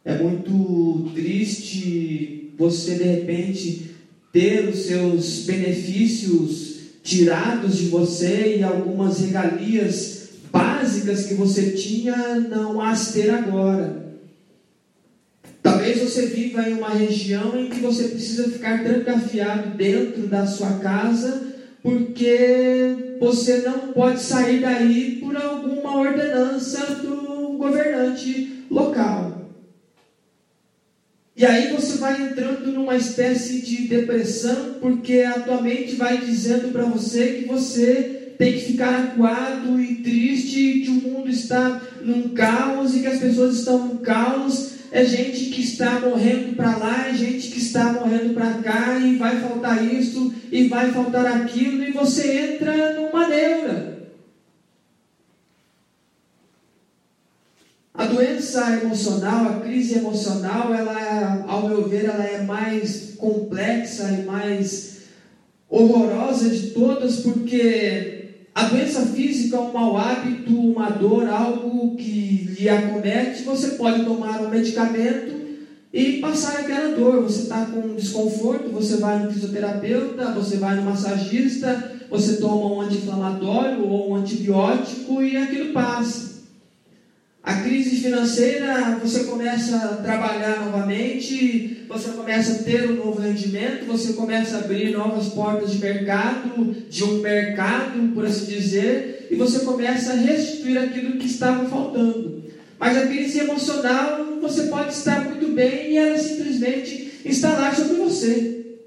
É 0.03 0.21
muito 0.21 1.09
triste 1.15 2.53
você 2.55 2.95
de 2.95 3.03
repente 3.03 3.95
ter 4.31 4.69
os 4.69 4.85
seus 4.85 5.45
benefícios 5.45 6.75
tirados 7.01 7.77
de 7.77 7.85
você 7.87 8.57
e 8.57 8.63
algumas 8.63 9.19
regalias 9.19 10.29
básicas 10.51 11.25
que 11.25 11.33
você 11.33 11.71
tinha 11.71 12.39
não 12.39 12.79
as 12.79 13.13
ter 13.13 13.31
agora. 13.31 14.04
Talvez 15.75 15.99
você 15.99 16.27
viva 16.27 16.69
em 16.69 16.75
uma 16.75 16.91
região 16.91 17.53
em 17.59 17.69
que 17.69 17.81
você 17.81 18.05
precisa 18.05 18.49
ficar 18.49 18.81
trancafiado 18.81 19.71
dentro 19.71 20.25
da 20.25 20.47
sua 20.47 20.79
casa, 20.79 21.53
porque 21.83 23.17
você 23.19 23.57
não 23.57 23.91
pode 23.91 24.21
sair 24.21 24.61
daí 24.61 25.17
por 25.19 25.35
alguma 25.35 25.97
ordenança 25.97 26.95
do 26.95 27.57
governante 27.57 28.63
local. 28.71 29.51
E 31.35 31.45
aí 31.45 31.73
você 31.73 31.97
vai 31.97 32.21
entrando 32.21 32.71
numa 32.71 32.95
espécie 32.95 33.59
de 33.61 33.85
depressão, 33.89 34.75
porque 34.79 35.23
a 35.23 35.41
tua 35.41 35.61
mente 35.61 35.95
vai 35.95 36.19
dizendo 36.19 36.71
para 36.71 36.85
você 36.85 37.33
que 37.33 37.49
você 37.49 38.33
tem 38.37 38.53
que 38.53 38.61
ficar 38.61 39.03
acuado 39.03 39.77
e 39.77 39.95
triste, 39.95 40.83
que 40.85 40.89
o 40.89 41.09
mundo 41.09 41.29
está 41.29 41.81
num 42.01 42.29
caos 42.29 42.95
e 42.95 43.01
que 43.01 43.07
as 43.07 43.19
pessoas 43.19 43.57
estão 43.57 43.85
num 43.85 43.97
caos 43.97 44.74
é 44.95 45.03
gente 45.03 45.47
que 45.47 45.61
está 45.61 45.99
morrendo 45.99 46.55
para 46.55 46.77
lá, 46.77 47.09
é 47.09 47.13
gente 47.13 47.49
que 47.49 47.59
está 47.59 47.91
morrendo 47.91 48.33
para 48.33 48.53
cá, 48.61 48.97
e 48.97 49.17
vai 49.17 49.41
faltar 49.41 49.85
isso, 49.85 50.33
e 50.49 50.69
vai 50.69 50.89
faltar 50.93 51.25
aquilo, 51.25 51.83
e 51.83 51.91
você 51.91 52.53
entra 52.53 52.93
numa 52.93 53.27
neura. 53.27 54.09
A 57.93 58.05
doença 58.05 58.71
emocional, 58.81 59.49
a 59.49 59.59
crise 59.59 59.97
emocional, 59.97 60.73
ela, 60.73 61.43
ao 61.45 61.67
meu 61.67 61.89
ver, 61.89 62.05
ela 62.05 62.23
é 62.23 62.43
mais 62.43 63.15
complexa 63.17 64.09
e 64.11 64.23
mais 64.23 64.99
horrorosa 65.69 66.49
de 66.49 66.67
todas, 66.69 67.17
porque 67.17 68.14
a 68.55 68.63
doença 68.63 69.01
física, 69.07 69.59
um 69.59 69.73
mau 69.73 69.97
hábito, 69.97 70.57
uma 70.57 70.89
dor, 70.89 71.27
algo 71.27 71.97
que 71.97 72.55
lhe 72.57 72.69
acomete, 72.69 73.43
você 73.43 73.71
pode 73.71 74.05
tomar 74.05 74.39
um 74.39 74.49
medicamento 74.49 75.35
e 75.91 76.19
passar 76.19 76.61
aquela 76.61 76.95
dor. 76.95 77.23
Você 77.23 77.43
está 77.43 77.65
com 77.65 77.95
desconforto, 77.95 78.71
você 78.71 78.95
vai 78.95 79.19
no 79.19 79.31
fisioterapeuta, 79.31 80.31
você 80.31 80.55
vai 80.55 80.75
no 80.75 80.83
massagista, 80.83 81.91
você 82.09 82.37
toma 82.37 82.75
um 82.75 82.81
anti-inflamatório 82.81 83.85
ou 83.85 84.11
um 84.11 84.15
antibiótico 84.15 85.21
e 85.21 85.35
aquilo 85.35 85.73
passa. 85.73 86.34
A 87.45 87.61
crise 87.61 87.97
financeira, 87.97 88.97
você 88.99 89.25
começa 89.25 89.75
a 89.75 89.97
trabalhar 89.97 90.65
novamente, 90.65 91.85
você 91.87 92.09
começa 92.09 92.53
a 92.53 92.63
ter 92.63 92.89
um 92.89 92.95
novo 92.95 93.21
rendimento, 93.21 93.85
você 93.85 94.13
começa 94.13 94.57
a 94.57 94.59
abrir 94.61 94.91
novas 94.91 95.27
portas 95.27 95.71
de 95.71 95.77
mercado, 95.77 96.73
de 96.89 97.03
um 97.03 97.19
mercado, 97.21 98.11
por 98.15 98.25
assim 98.25 98.47
dizer, 98.47 99.27
e 99.29 99.35
você 99.35 99.59
começa 99.59 100.13
a 100.13 100.15
restituir 100.15 100.79
aquilo 100.79 101.19
que 101.19 101.27
estava 101.27 101.69
faltando. 101.69 102.45
Mas 102.79 102.97
a 102.97 103.05
crise 103.05 103.37
emocional, 103.37 104.39
você 104.41 104.63
pode 104.63 104.91
estar 104.91 105.25
muito 105.25 105.49
bem 105.49 105.91
e 105.91 105.97
ela 105.97 106.17
simplesmente 106.17 107.21
instalar 107.23 107.75
sobre 107.75 107.97
você, 107.97 108.79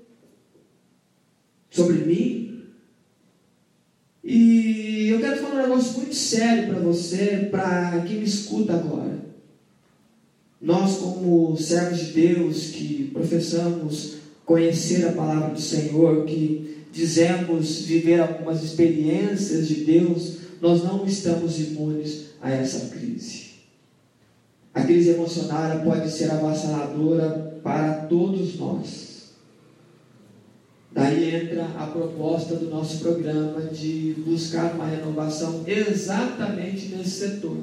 sobre 1.70 1.98
mim, 1.98 2.64
e 4.24 5.08
eu 5.10 5.20
quero 5.20 5.40
falar 5.40 5.67
um 5.67 5.67
negócio 5.78 5.98
muito 5.98 6.14
sério 6.14 6.66
para 6.66 6.80
você, 6.80 7.48
para 7.50 8.04
quem 8.06 8.18
me 8.18 8.24
escuta 8.24 8.74
agora. 8.74 9.18
Nós, 10.60 10.96
como 10.96 11.56
servos 11.56 11.98
de 11.98 12.12
Deus, 12.12 12.66
que 12.70 13.10
professamos 13.12 14.16
conhecer 14.44 15.06
a 15.06 15.12
palavra 15.12 15.54
do 15.54 15.60
Senhor, 15.60 16.24
que 16.24 16.84
dizemos 16.92 17.82
viver 17.82 18.20
algumas 18.20 18.64
experiências 18.64 19.68
de 19.68 19.84
Deus, 19.84 20.38
nós 20.60 20.82
não 20.82 21.06
estamos 21.06 21.60
imunes 21.60 22.30
a 22.40 22.50
essa 22.50 22.88
crise. 22.88 23.48
A 24.74 24.82
crise 24.82 25.10
emocional 25.10 25.80
pode 25.84 26.10
ser 26.10 26.30
avassaladora 26.30 27.60
para 27.62 28.06
todos 28.06 28.56
nós. 28.58 29.07
Daí 30.98 31.32
entra 31.32 31.64
a 31.78 31.86
proposta 31.86 32.56
do 32.56 32.68
nosso 32.68 32.98
programa 32.98 33.60
de 33.72 34.16
buscar 34.26 34.74
uma 34.74 34.88
renovação 34.88 35.62
exatamente 35.64 36.88
nesse 36.88 37.10
setor. 37.10 37.56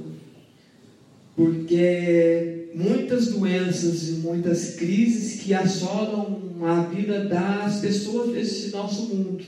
Porque 1.35 2.69
muitas 2.73 3.27
doenças 3.27 4.07
e 4.07 4.11
muitas 4.13 4.75
crises 4.75 5.41
que 5.41 5.53
assolam 5.53 6.43
a 6.61 6.83
vida 6.83 7.25
das 7.25 7.79
pessoas 7.79 8.31
desse 8.31 8.69
nosso 8.69 9.13
mundo, 9.13 9.43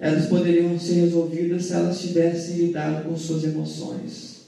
elas 0.00 0.26
poderiam 0.26 0.76
ser 0.76 0.94
resolvidas 0.94 1.66
se 1.66 1.74
elas 1.74 2.00
tivessem 2.00 2.56
lidado 2.56 3.04
com 3.04 3.16
suas 3.16 3.44
emoções. 3.44 4.38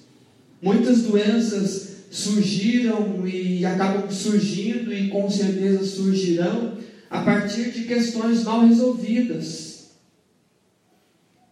Muitas 0.60 1.02
doenças 1.02 1.90
surgiram 2.10 3.24
e 3.28 3.64
acabam 3.64 4.10
surgindo 4.10 4.92
e 4.92 5.06
com 5.06 5.30
certeza 5.30 5.84
surgirão 5.84 6.79
a 7.10 7.22
partir 7.22 7.72
de 7.72 7.84
questões 7.84 8.44
mal 8.44 8.64
resolvidas. 8.64 9.90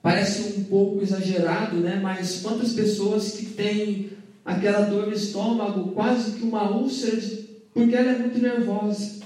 Parece 0.01 0.61
um 0.61 0.65
pouco 0.65 1.03
exagerado, 1.03 1.79
né? 1.79 1.99
Mas 2.01 2.41
quantas 2.41 2.73
pessoas 2.73 3.33
que 3.33 3.47
têm 3.47 4.11
aquela 4.45 4.87
dor 4.87 5.09
no 5.09 5.13
estômago, 5.13 5.91
quase 5.91 6.33
que 6.33 6.45
uma 6.45 6.71
úlcera, 6.71 7.21
porque 7.75 7.95
ela 7.95 8.13
é 8.13 8.19
muito 8.19 8.39
nervosa. 8.39 9.19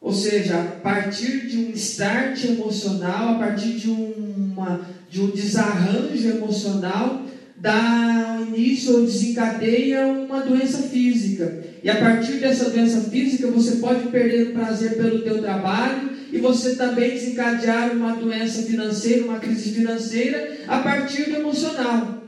Ou 0.00 0.12
seja, 0.12 0.60
a 0.60 0.64
partir 0.80 1.48
de 1.48 1.58
um 1.58 1.70
start 1.72 2.44
emocional, 2.44 3.34
a 3.34 3.38
partir 3.38 3.72
de, 3.72 3.90
uma, 3.90 4.86
de 5.10 5.20
um 5.20 5.30
desarranjo 5.30 6.28
emocional, 6.28 7.22
dá 7.56 8.38
início 8.46 8.94
ou 8.94 9.04
desencadeia 9.04 10.06
uma 10.06 10.42
doença 10.42 10.82
física. 10.82 11.65
E 11.82 11.90
a 11.90 11.96
partir 11.96 12.34
dessa 12.34 12.70
doença 12.70 13.00
física, 13.02 13.46
você 13.48 13.76
pode 13.76 14.08
perder 14.08 14.48
o 14.48 14.52
prazer 14.52 14.96
pelo 14.96 15.22
teu 15.22 15.40
trabalho 15.40 16.10
e 16.32 16.38
você 16.38 16.74
também 16.74 17.10
desencadear 17.10 17.92
uma 17.92 18.16
doença 18.16 18.62
financeira, 18.62 19.24
uma 19.24 19.38
crise 19.38 19.70
financeira 19.70 20.58
a 20.66 20.78
partir 20.80 21.30
do 21.30 21.36
emocional. 21.36 22.22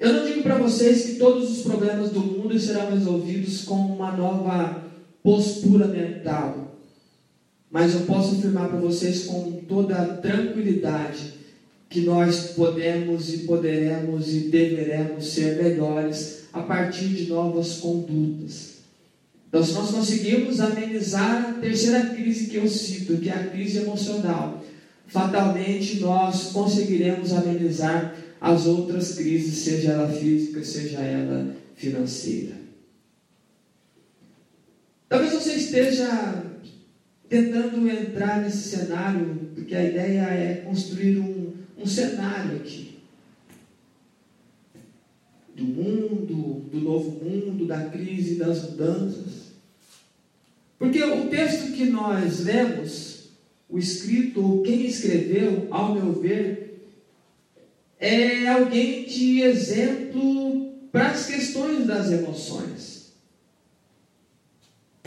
Eu 0.00 0.12
não 0.12 0.26
digo 0.26 0.42
para 0.42 0.56
vocês 0.56 1.04
que 1.04 1.14
todos 1.14 1.50
os 1.50 1.62
problemas 1.62 2.10
do 2.10 2.20
mundo 2.20 2.58
serão 2.58 2.90
resolvidos 2.90 3.62
com 3.62 3.74
uma 3.74 4.10
nova 4.12 4.82
postura 5.22 5.86
mental. 5.86 6.76
Mas 7.70 7.94
eu 7.94 8.00
posso 8.00 8.36
afirmar 8.36 8.68
para 8.68 8.80
vocês 8.80 9.24
com 9.24 9.62
toda 9.68 10.16
tranquilidade 10.16 11.34
que 11.88 12.00
nós 12.00 12.52
podemos 12.56 13.32
e 13.32 13.38
poderemos 13.38 14.34
e 14.34 14.40
deveremos 14.48 15.26
ser 15.26 15.62
melhores 15.62 16.41
a 16.52 16.60
partir 16.62 17.08
de 17.08 17.26
novas 17.28 17.78
condutas. 17.78 18.72
Então, 19.48 19.62
se 19.62 19.72
nós 19.72 19.90
conseguirmos 19.90 20.60
amenizar 20.60 21.50
a 21.50 21.52
terceira 21.60 22.06
crise 22.06 22.46
que 22.46 22.56
eu 22.56 22.68
cito, 22.68 23.18
que 23.18 23.28
é 23.28 23.34
a 23.34 23.48
crise 23.48 23.78
emocional, 23.78 24.64
fatalmente 25.06 26.00
nós 26.00 26.52
conseguiremos 26.52 27.32
amenizar 27.32 28.14
as 28.40 28.66
outras 28.66 29.14
crises, 29.14 29.58
seja 29.58 29.92
ela 29.92 30.08
física, 30.08 30.64
seja 30.64 31.00
ela 31.00 31.54
financeira. 31.76 32.54
Talvez 35.08 35.32
você 35.34 35.52
esteja 35.52 36.44
tentando 37.28 37.88
entrar 37.88 38.40
nesse 38.40 38.76
cenário, 38.76 39.50
porque 39.54 39.74
a 39.74 39.84
ideia 39.84 40.22
é 40.22 40.62
construir 40.66 41.18
um, 41.18 41.52
um 41.78 41.86
cenário 41.86 42.56
aqui. 42.56 42.91
Do 45.54 45.64
mundo, 45.64 46.62
do 46.70 46.80
novo 46.80 47.24
mundo, 47.24 47.66
da 47.66 47.84
crise, 47.86 48.36
das 48.36 48.70
mudanças. 48.70 49.52
Porque 50.78 51.02
o 51.04 51.28
texto 51.28 51.72
que 51.72 51.84
nós 51.84 52.40
lemos, 52.40 53.28
o 53.68 53.78
escrito, 53.78 54.44
ou 54.44 54.62
quem 54.62 54.86
escreveu, 54.86 55.68
ao 55.70 55.94
meu 55.94 56.12
ver, 56.12 56.90
é 58.00 58.48
alguém 58.48 59.04
de 59.04 59.42
exemplo 59.42 60.72
para 60.90 61.10
as 61.10 61.26
questões 61.26 61.86
das 61.86 62.10
emoções. 62.10 63.12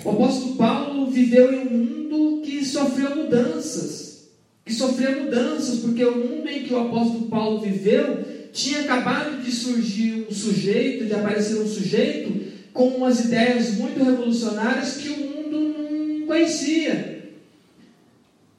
O 0.04 0.12
apóstolo 0.12 0.56
Paulo 0.56 1.10
viveu 1.12 1.52
em 1.52 1.68
um 1.68 1.72
mundo 1.72 2.42
que 2.42 2.64
sofreu 2.64 3.16
mudanças, 3.16 4.30
que 4.64 4.74
sofreu 4.74 5.26
mudanças, 5.26 5.80
porque 5.80 6.06
o 6.06 6.18
mundo 6.18 6.48
em 6.48 6.64
que 6.64 6.74
o 6.74 6.80
apóstolo 6.80 7.28
Paulo 7.28 7.60
viveu 7.60 8.24
tinha 8.56 8.82
acabado 8.82 9.44
de 9.44 9.52
surgir 9.52 10.26
um 10.30 10.34
sujeito, 10.34 11.06
de 11.06 11.14
aparecer 11.14 11.60
um 11.60 11.68
sujeito 11.68 12.54
com 12.74 12.88
umas 12.88 13.26
ideias 13.26 13.74
muito 13.74 14.02
revolucionárias 14.02 14.96
que 14.96 15.10
o 15.10 15.18
mundo 15.18 15.60
não 15.60 16.26
conhecia. 16.26 17.34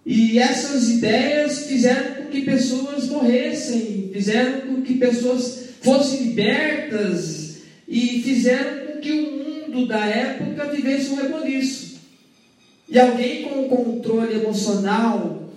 E 0.04 0.38
essas 0.38 0.90
ideias 0.90 1.66
fizeram 1.66 2.14
com 2.14 2.30
que 2.30 2.42
pessoas 2.42 3.08
morressem, 3.08 4.10
fizeram 4.12 4.60
com 4.60 4.82
que 4.82 4.94
pessoas 4.94 5.70
fossem 5.80 6.24
libertas 6.24 7.56
e 7.88 8.22
fizeram 8.22 8.86
com 8.86 9.00
que 9.00 9.12
o 9.12 9.32
mundo 9.32 9.86
da 9.86 10.04
época 10.04 10.66
vivesse 10.66 11.10
um 11.10 11.16
reboliço. 11.16 11.96
E 12.88 12.98
alguém 12.98 13.44
com 13.44 13.62
um 13.62 13.68
controle 13.68 14.34
emocional 14.34 15.50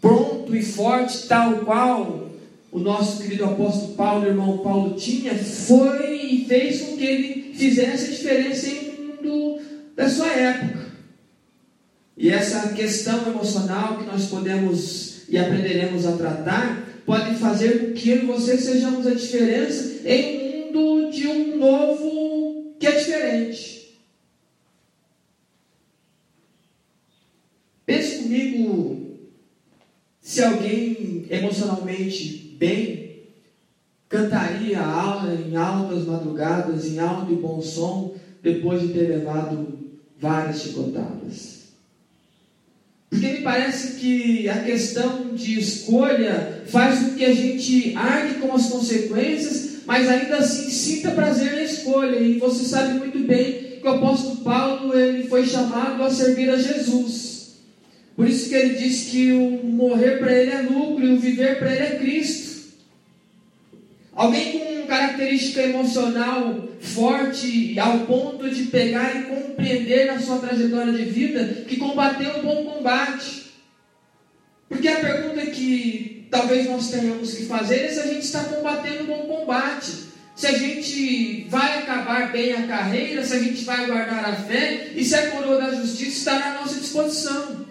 pronto 0.00 0.54
e 0.54 0.62
forte, 0.62 1.26
tal 1.26 1.64
qual 1.64 2.27
o 2.78 2.80
nosso 2.80 3.20
querido 3.20 3.44
apóstolo 3.44 3.94
Paulo, 3.94 4.26
irmão 4.26 4.58
Paulo, 4.58 4.94
tinha, 4.94 5.34
foi 5.34 6.16
e 6.16 6.44
fez 6.46 6.80
com 6.82 6.96
que 6.96 7.04
ele 7.04 7.54
fizesse 7.54 8.06
a 8.06 8.10
diferença 8.10 8.68
em 8.68 8.92
mundo 8.92 9.60
da 9.96 10.08
sua 10.08 10.28
época. 10.28 10.86
E 12.16 12.30
essa 12.30 12.72
questão 12.72 13.26
emocional 13.26 13.98
que 13.98 14.06
nós 14.06 14.26
podemos 14.26 15.28
e 15.28 15.36
aprenderemos 15.36 16.06
a 16.06 16.16
tratar 16.16 16.84
pode 17.04 17.34
fazer 17.36 17.78
com 17.80 17.94
que 17.94 18.10
eu 18.10 18.22
e 18.22 18.26
você 18.26 18.56
sejamos 18.56 19.06
a 19.06 19.14
diferença 19.14 20.08
em 20.08 20.38
um 20.38 20.72
mundo 20.72 21.10
de 21.10 21.26
um 21.26 21.56
novo 21.58 22.76
que 22.78 22.86
é 22.86 22.92
diferente. 22.92 23.98
Pense 27.84 28.22
comigo 28.22 29.18
se 30.20 30.44
alguém 30.44 31.26
emocionalmente 31.30 32.47
bem 32.58 33.08
cantaria 34.08 34.78
em 35.48 35.56
altas 35.56 36.06
madrugadas, 36.06 36.86
em 36.86 36.98
alto 36.98 37.32
e 37.32 37.36
bom 37.36 37.60
som, 37.60 38.14
depois 38.42 38.80
de 38.80 38.88
ter 38.88 39.08
levado 39.08 39.78
várias 40.18 40.62
chicotadas. 40.62 41.58
Porque 43.10 43.26
me 43.26 43.40
parece 43.42 43.98
que 43.98 44.48
a 44.48 44.62
questão 44.62 45.34
de 45.34 45.58
escolha 45.58 46.64
faz 46.66 46.98
com 47.00 47.14
que 47.14 47.24
a 47.24 47.34
gente 47.34 47.94
argue 47.96 48.34
com 48.34 48.54
as 48.54 48.66
consequências, 48.66 49.82
mas 49.86 50.08
ainda 50.08 50.38
assim 50.38 50.70
sinta 50.70 51.12
prazer 51.12 51.52
na 51.52 51.62
escolha. 51.62 52.18
E 52.18 52.38
você 52.38 52.64
sabe 52.64 52.98
muito 52.98 53.18
bem 53.20 53.78
que 53.80 53.86
o 53.86 53.90
apóstolo 53.90 54.36
Paulo 54.36 54.98
ele 54.98 55.26
foi 55.26 55.46
chamado 55.46 56.02
a 56.02 56.10
servir 56.10 56.50
a 56.50 56.58
Jesus. 56.58 57.28
Por 58.14 58.28
isso 58.28 58.48
que 58.48 58.54
ele 58.54 58.74
diz 58.74 59.04
que 59.04 59.32
o 59.32 59.64
morrer 59.64 60.18
para 60.18 60.32
ele 60.32 60.50
é 60.50 60.62
lucro 60.62 61.06
e 61.06 61.14
o 61.14 61.20
viver 61.20 61.58
para 61.58 61.72
ele 61.72 61.82
é 61.82 61.98
Cristo. 61.98 62.47
Alguém 64.18 64.58
com 64.58 64.86
característica 64.88 65.62
emocional 65.62 66.68
forte 66.80 67.78
ao 67.78 68.00
ponto 68.00 68.50
de 68.50 68.64
pegar 68.64 69.14
e 69.14 69.22
compreender 69.26 70.06
na 70.06 70.20
sua 70.20 70.38
trajetória 70.38 70.92
de 70.92 71.04
vida 71.04 71.64
que 71.68 71.76
combateu 71.76 72.38
um 72.38 72.42
bom 72.42 72.64
combate. 72.64 73.52
Porque 74.68 74.88
a 74.88 74.96
pergunta 74.96 75.46
que 75.46 76.26
talvez 76.32 76.68
nós 76.68 76.90
tenhamos 76.90 77.32
que 77.32 77.44
fazer 77.44 77.84
é 77.84 77.88
se 77.90 78.00
a 78.00 78.06
gente 78.08 78.24
está 78.24 78.42
combatendo 78.42 79.04
um 79.04 79.06
bom 79.06 79.38
combate. 79.38 80.08
Se 80.34 80.48
a 80.48 80.58
gente 80.58 81.46
vai 81.48 81.78
acabar 81.78 82.32
bem 82.32 82.54
a 82.54 82.66
carreira, 82.66 83.24
se 83.24 83.34
a 83.34 83.38
gente 83.38 83.64
vai 83.64 83.86
guardar 83.86 84.24
a 84.24 84.34
fé 84.34 84.88
e 84.96 85.04
se 85.04 85.14
a 85.14 85.30
coroa 85.30 85.58
da 85.60 85.70
justiça 85.76 86.18
está 86.18 86.38
na 86.40 86.60
nossa 86.60 86.80
disposição. 86.80 87.67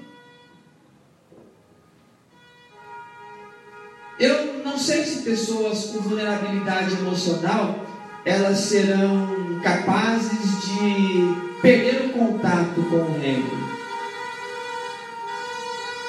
Eu 4.20 4.64
não 4.66 4.78
sei 4.78 5.04
se 5.06 5.22
pessoas 5.22 5.86
com 5.86 6.02
vulnerabilidade 6.02 6.94
emocional 6.94 7.86
elas 8.26 8.58
serão 8.58 9.60
capazes 9.64 10.66
de 10.66 11.62
perder 11.62 12.08
o 12.08 12.10
contato 12.10 12.82
com 12.90 12.98
o 12.98 13.20
reino. 13.20 13.68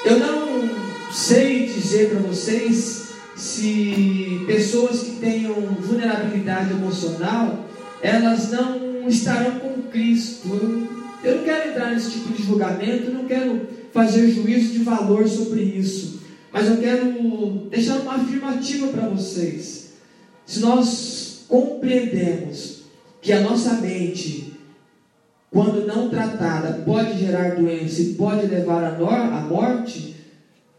Eu 0.03 0.19
não 0.19 1.11
sei 1.11 1.67
dizer 1.67 2.09
para 2.09 2.19
vocês 2.19 3.09
se 3.35 4.43
pessoas 4.47 5.01
que 5.01 5.11
tenham 5.11 5.53
vulnerabilidade 5.53 6.71
emocional 6.71 7.65
elas 8.01 8.49
não 8.51 9.07
estarão 9.07 9.59
com 9.59 9.83
Cristo. 9.83 10.49
Eu 11.23 11.37
não 11.37 11.43
quero 11.43 11.69
entrar 11.69 11.91
nesse 11.91 12.11
tipo 12.11 12.33
de 12.33 12.43
julgamento, 12.43 13.11
não 13.11 13.25
quero 13.25 13.67
fazer 13.93 14.31
juízo 14.31 14.73
de 14.73 14.79
valor 14.79 15.27
sobre 15.27 15.61
isso. 15.61 16.19
Mas 16.51 16.67
eu 16.67 16.77
quero 16.77 17.67
deixar 17.69 17.99
uma 17.99 18.15
afirmativa 18.15 18.87
para 18.87 19.07
vocês. 19.07 19.93
Se 20.45 20.59
nós 20.59 21.45
compreendemos 21.47 22.83
que 23.21 23.31
a 23.31 23.41
nossa 23.41 23.73
mente, 23.75 24.53
quando 25.51 25.85
não 25.85 26.09
tratada, 26.09 26.81
pode 26.83 27.19
gerar 27.19 27.55
doença 27.55 28.01
e 28.01 28.13
pode 28.13 28.47
levar 28.47 28.83
à 28.83 29.41
morte, 29.41 30.15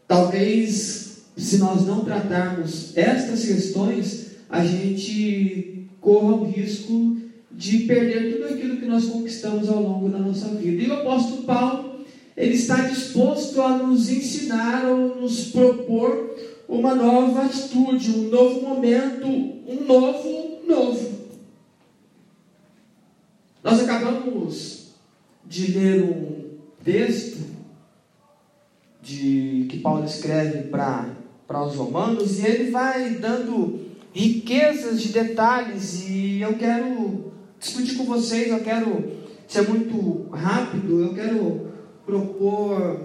talvez, 0.07 1.23
se 1.37 1.57
nós 1.57 1.85
não 1.85 2.03
tratarmos 2.03 2.95
estas 2.97 3.45
questões, 3.45 4.31
a 4.49 4.65
gente 4.65 5.87
corra 6.01 6.35
o 6.35 6.43
risco 6.45 7.17
de 7.51 7.79
perder 7.79 8.33
tudo 8.33 8.53
aquilo 8.53 8.77
que 8.77 8.85
nós 8.85 9.05
conquistamos 9.05 9.69
ao 9.69 9.81
longo 9.81 10.09
da 10.09 10.17
nossa 10.17 10.47
vida. 10.49 10.83
E 10.83 10.87
o 10.87 10.93
apóstolo 10.93 11.43
Paulo 11.43 11.90
ele 12.35 12.53
está 12.53 12.75
disposto 12.83 13.61
a 13.61 13.77
nos 13.77 14.09
ensinar 14.09 14.85
ou 14.85 15.21
nos 15.21 15.45
propor 15.45 16.35
uma 16.67 16.95
nova 16.95 17.43
atitude, 17.43 18.11
um 18.11 18.29
novo 18.29 18.61
momento, 18.61 19.27
um 19.27 19.83
novo 19.85 20.61
novo. 20.65 21.11
Nós 23.63 23.81
acabamos 23.81 24.87
de 25.45 25.71
ler 25.73 26.03
um 26.03 26.41
texto 26.83 27.39
de 29.01 29.67
que 29.69 29.79
Paulo 29.79 30.05
escreve 30.05 30.69
para 30.69 31.65
os 31.65 31.75
romanos 31.75 32.39
e 32.39 32.45
ele 32.45 32.71
vai 32.71 33.15
dando 33.15 33.81
riquezas 34.13 35.01
de 35.01 35.09
detalhes 35.09 36.07
e 36.07 36.41
eu 36.41 36.53
quero 36.57 37.31
discutir 37.59 37.95
com 37.95 38.05
vocês, 38.05 38.49
eu 38.49 38.61
quero 38.61 39.11
ser 39.47 39.67
muito 39.67 40.29
rápido, 40.31 41.01
eu 41.01 41.13
quero 41.13 41.70
propor 42.05 42.99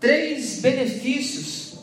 três 0.00 0.60
benefícios 0.60 1.78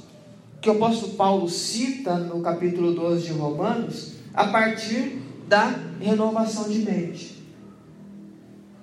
que 0.62 0.70
o 0.70 0.74
apóstolo 0.74 1.14
Paulo 1.14 1.50
cita 1.50 2.16
no 2.16 2.42
capítulo 2.42 2.94
12 2.94 3.28
de 3.28 3.32
Romanos, 3.32 4.14
a 4.34 4.48
partir 4.48 5.22
da 5.48 5.74
renovação 6.00 6.70
de 6.70 6.80
mente. 6.80 7.44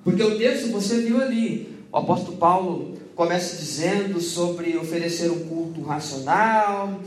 Porque 0.02 0.22
o 0.22 0.38
texto 0.38 0.70
você 0.70 1.00
viu 1.02 1.20
ali, 1.20 1.76
o 1.92 1.98
apóstolo 1.98 2.36
Paulo 2.36 2.96
começa 3.14 3.56
dizendo 3.56 4.20
sobre 4.20 4.76
oferecer 4.76 5.30
um 5.30 5.48
culto 5.48 5.82
racional, 5.82 7.00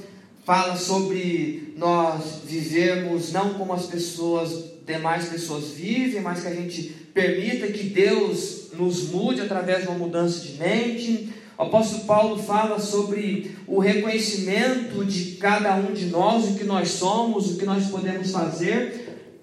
fala 0.44 0.76
sobre 0.76 1.74
nós 1.78 2.42
vivermos 2.46 3.32
não 3.32 3.54
como 3.54 3.74
as 3.74 3.86
pessoas, 3.86 4.66
demais 4.90 5.30
pessoas 5.30 5.70
vivem, 5.70 6.22
mas 6.22 6.42
que 6.42 6.48
a 6.48 6.54
gente 6.54 6.84
permita 7.14 7.68
que 7.68 7.84
Deus 7.84 8.70
nos 8.74 9.10
mude 9.10 9.42
através 9.42 9.84
de 9.84 9.88
uma 9.90 9.98
mudança 9.98 10.40
de 10.40 10.54
mente. 10.58 11.30
O 11.58 11.64
apóstolo 11.64 12.06
Paulo 12.06 12.42
fala 12.42 12.80
sobre 12.80 13.52
o 13.68 13.80
reconhecimento 13.80 15.06
de 15.06 15.36
cada 15.36 15.76
um 15.76 15.94
de 15.94 16.06
nós, 16.06 16.46
o 16.46 16.56
que 16.56 16.64
nós 16.64 16.90
somos, 16.90 17.52
o 17.52 17.58
que 17.58 17.66
nós 17.66 17.88
podemos 17.88 18.32
fazer. 18.32 18.99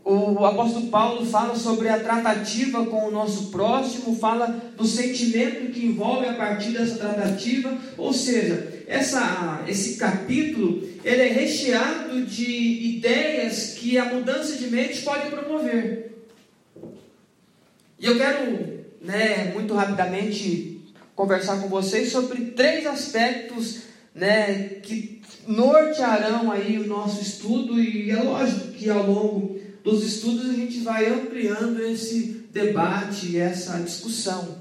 O 0.08 0.46
apóstolo 0.46 0.86
Paulo 0.86 1.26
fala 1.26 1.56
sobre 1.56 1.88
a 1.88 1.98
tratativa 1.98 2.86
com 2.86 3.08
o 3.08 3.10
nosso 3.10 3.50
próximo, 3.50 4.14
fala 4.14 4.46
do 4.76 4.86
sentimento 4.86 5.72
que 5.72 5.84
envolve 5.84 6.28
a 6.28 6.34
partir 6.34 6.70
dessa 6.70 6.94
tratativa, 6.96 7.76
ou 7.98 8.12
seja, 8.12 8.84
essa, 8.86 9.64
esse 9.66 9.96
capítulo 9.96 10.80
ele 11.02 11.22
é 11.22 11.26
recheado 11.26 12.24
de 12.24 12.44
ideias 12.44 13.72
que 13.72 13.98
a 13.98 14.04
mudança 14.04 14.56
de 14.56 14.68
mente 14.68 15.02
pode 15.02 15.28
promover. 15.28 16.16
E 17.98 18.06
eu 18.06 18.16
quero, 18.16 18.84
né, 19.00 19.50
muito 19.54 19.74
rapidamente 19.74 20.82
conversar 21.16 21.60
com 21.60 21.66
vocês 21.66 22.12
sobre 22.12 22.52
três 22.52 22.86
aspectos 22.86 23.80
né, 24.14 24.78
que 24.84 25.20
nortearão 25.48 26.52
aí 26.52 26.78
o 26.78 26.86
nosso 26.86 27.20
estudo 27.20 27.80
e 27.80 28.08
é 28.10 28.22
lógico 28.22 28.68
que 28.68 28.88
ao 28.88 29.04
longo 29.04 29.55
dos 29.86 30.02
estudos 30.02 30.50
a 30.50 30.52
gente 30.52 30.80
vai 30.80 31.06
ampliando 31.06 31.80
esse 31.80 32.48
debate, 32.52 33.38
essa 33.38 33.78
discussão. 33.78 34.58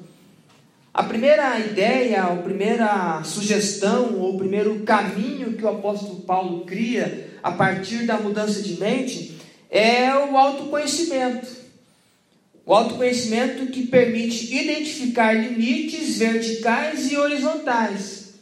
A 0.94 1.02
primeira 1.02 1.60
ideia, 1.60 2.26
a 2.26 2.36
primeira 2.36 3.24
sugestão, 3.24 4.20
ou 4.20 4.36
o 4.36 4.38
primeiro 4.38 4.82
caminho 4.82 5.54
que 5.54 5.66
o 5.66 5.68
apóstolo 5.68 6.22
Paulo 6.22 6.64
cria 6.64 7.40
a 7.42 7.52
partir 7.52 8.06
da 8.06 8.18
mudança 8.18 8.62
de 8.62 8.80
mente 8.80 9.36
é 9.72 10.14
o 10.14 10.38
autoconhecimento. 10.38 11.48
O 12.64 12.72
autoconhecimento 12.76 13.66
que 13.72 13.88
permite 13.88 14.56
identificar 14.56 15.34
limites 15.34 16.20
verticais 16.20 17.12
e 17.12 17.18
horizontais. 17.18 18.36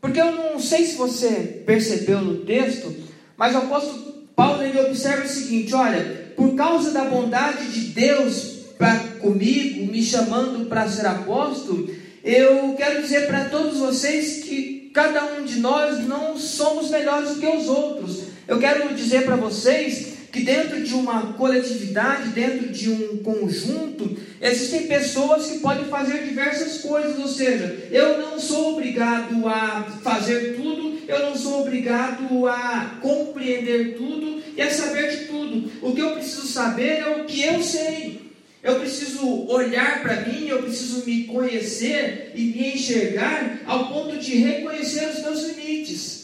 Porque 0.00 0.18
eu 0.18 0.32
não 0.32 0.58
sei 0.58 0.86
se 0.86 0.96
você 0.96 1.62
percebeu 1.66 2.22
no 2.22 2.38
texto, 2.38 2.90
mas 3.36 3.54
o 3.54 3.58
apóstolo 3.58 4.19
Paulo 4.40 4.62
ele 4.62 4.80
observa 4.80 5.26
o 5.26 5.28
seguinte: 5.28 5.74
olha, 5.74 6.32
por 6.34 6.54
causa 6.54 6.92
da 6.92 7.04
bondade 7.04 7.70
de 7.72 7.88
Deus 7.88 8.60
para 8.78 8.96
comigo, 9.20 9.92
me 9.92 10.02
chamando 10.02 10.64
para 10.64 10.88
ser 10.88 11.04
apóstolo, 11.04 11.90
eu 12.24 12.72
quero 12.74 13.02
dizer 13.02 13.26
para 13.26 13.50
todos 13.50 13.76
vocês 13.76 14.42
que 14.42 14.90
cada 14.94 15.34
um 15.34 15.44
de 15.44 15.60
nós 15.60 16.06
não 16.06 16.38
somos 16.38 16.88
melhores 16.88 17.34
do 17.34 17.40
que 17.40 17.46
os 17.46 17.68
outros. 17.68 18.22
Eu 18.48 18.58
quero 18.58 18.94
dizer 18.94 19.26
para 19.26 19.36
vocês 19.36 20.14
que 20.32 20.40
dentro 20.40 20.82
de 20.82 20.94
uma 20.94 21.32
coletividade, 21.32 22.28
dentro 22.28 22.68
de 22.68 22.88
um 22.88 23.18
conjunto, 23.18 24.16
existem 24.40 24.86
pessoas 24.86 25.46
que 25.46 25.58
podem 25.58 25.86
fazer 25.86 26.24
diversas 26.24 26.78
coisas, 26.82 27.18
ou 27.18 27.26
seja, 27.26 27.88
eu 27.90 28.18
não 28.18 28.38
sou 28.38 28.74
obrigado 28.74 29.46
a 29.46 29.82
fazer 30.02 30.56
tudo, 30.56 30.98
eu 31.08 31.18
não 31.26 31.36
sou 31.36 31.62
obrigado 31.62 32.46
a 32.46 32.98
compreender 33.02 33.96
tudo 33.96 34.40
e 34.56 34.62
a 34.62 34.70
saber 34.70 35.10
de 35.10 35.24
tudo. 35.26 35.70
O 35.82 35.92
que 35.92 36.00
eu 36.00 36.12
preciso 36.12 36.46
saber 36.46 37.00
é 37.00 37.08
o 37.08 37.24
que 37.24 37.42
eu 37.42 37.62
sei. 37.62 38.30
Eu 38.62 38.78
preciso 38.78 39.46
olhar 39.48 40.02
para 40.02 40.20
mim, 40.20 40.46
eu 40.46 40.62
preciso 40.62 41.04
me 41.06 41.24
conhecer 41.24 42.32
e 42.34 42.42
me 42.42 42.74
enxergar 42.74 43.62
ao 43.66 43.88
ponto 43.88 44.18
de 44.18 44.36
reconhecer 44.36 45.08
os 45.08 45.22
meus 45.22 45.42
limites. 45.48 46.19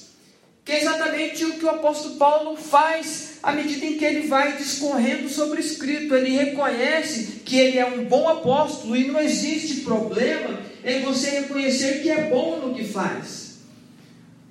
Que 0.66 0.72
é 0.72 0.80
exatamente 0.80 1.44
o 1.44 1.54
que 1.54 1.64
o 1.64 1.70
apóstolo 1.70 2.16
Paulo 2.16 2.56
faz 2.56 3.38
à 3.40 3.52
medida 3.52 3.86
em 3.86 3.96
que 3.96 4.04
ele 4.04 4.26
vai 4.26 4.56
discorrendo 4.56 5.28
sobre 5.28 5.60
o 5.60 5.64
escrito. 5.64 6.12
Ele 6.12 6.36
reconhece 6.36 7.40
que 7.44 7.56
ele 7.56 7.78
é 7.78 7.86
um 7.86 8.04
bom 8.04 8.28
apóstolo 8.28 8.96
e 8.96 9.06
não 9.06 9.20
existe 9.20 9.82
problema 9.82 10.58
em 10.84 11.02
você 11.02 11.30
reconhecer 11.30 12.02
que 12.02 12.10
é 12.10 12.24
bom 12.24 12.58
no 12.58 12.74
que 12.74 12.82
faz. 12.82 13.58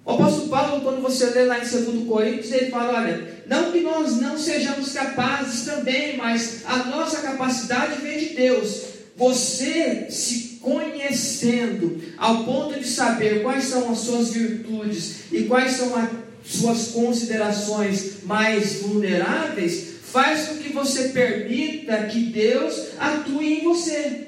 O 0.06 0.12
apóstolo 0.12 0.48
Paulo, 0.48 0.82
quando 0.84 1.02
você 1.02 1.26
lê 1.32 1.44
lá 1.44 1.58
em 1.58 1.68
2 1.68 2.08
Coríntios, 2.08 2.52
ele 2.54 2.72
fala: 2.72 3.00
olha, 3.00 3.44
não 3.46 3.74
que 3.74 3.82
nós 3.82 4.16
não 4.22 4.38
sejamos 4.38 4.94
capazes 4.94 5.66
também, 5.66 6.16
mas 6.16 6.62
a 6.66 6.78
nossa 6.86 7.24
capacidade 7.24 8.02
vem 8.02 8.20
de 8.20 8.36
Deus. 8.36 8.84
Você 9.18 10.08
se 10.10 10.55
conhecendo 10.66 12.02
ao 12.18 12.44
ponto 12.44 12.80
de 12.80 12.88
saber 12.88 13.44
quais 13.44 13.66
são 13.66 13.92
as 13.92 14.00
suas 14.00 14.34
virtudes 14.34 15.32
e 15.32 15.44
quais 15.44 15.74
são 15.74 15.96
as 15.96 16.10
suas 16.44 16.88
considerações 16.88 18.24
mais 18.24 18.82
vulneráveis, 18.82 19.96
faz 20.04 20.48
com 20.48 20.58
que 20.58 20.70
você 20.70 21.10
permita 21.10 22.06
que 22.06 22.20
Deus 22.20 22.90
atue 22.98 23.60
em 23.60 23.64
você. 23.64 24.28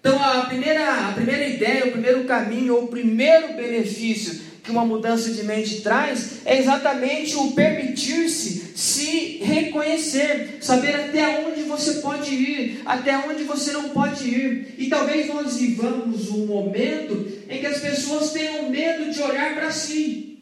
Então, 0.00 0.22
a 0.22 0.42
primeira, 0.42 1.08
a 1.08 1.12
primeira 1.12 1.48
ideia, 1.48 1.86
o 1.86 1.92
primeiro 1.92 2.24
caminho, 2.24 2.76
ou 2.76 2.84
o 2.84 2.88
primeiro 2.88 3.54
benefício 3.54 4.48
que 4.62 4.70
uma 4.70 4.84
mudança 4.84 5.30
de 5.30 5.42
mente 5.44 5.80
traz 5.80 6.40
é 6.44 6.58
exatamente 6.58 7.34
o 7.36 7.52
permitir-se 7.52 8.74
se 8.76 9.38
reconhecer, 9.42 10.58
saber 10.60 10.94
até 10.94 11.44
onde 11.46 11.57
você 11.68 11.94
pode 11.94 12.34
ir, 12.34 12.82
até 12.84 13.16
onde 13.18 13.44
você 13.44 13.72
não 13.72 13.90
pode 13.90 14.28
ir. 14.28 14.74
E 14.78 14.88
talvez 14.88 15.28
nós 15.28 15.56
vivamos 15.56 16.28
um 16.30 16.46
momento 16.46 17.26
em 17.48 17.60
que 17.60 17.66
as 17.66 17.80
pessoas 17.80 18.32
tenham 18.32 18.68
medo 18.70 19.12
de 19.12 19.22
olhar 19.22 19.54
para 19.54 19.70
si, 19.70 20.38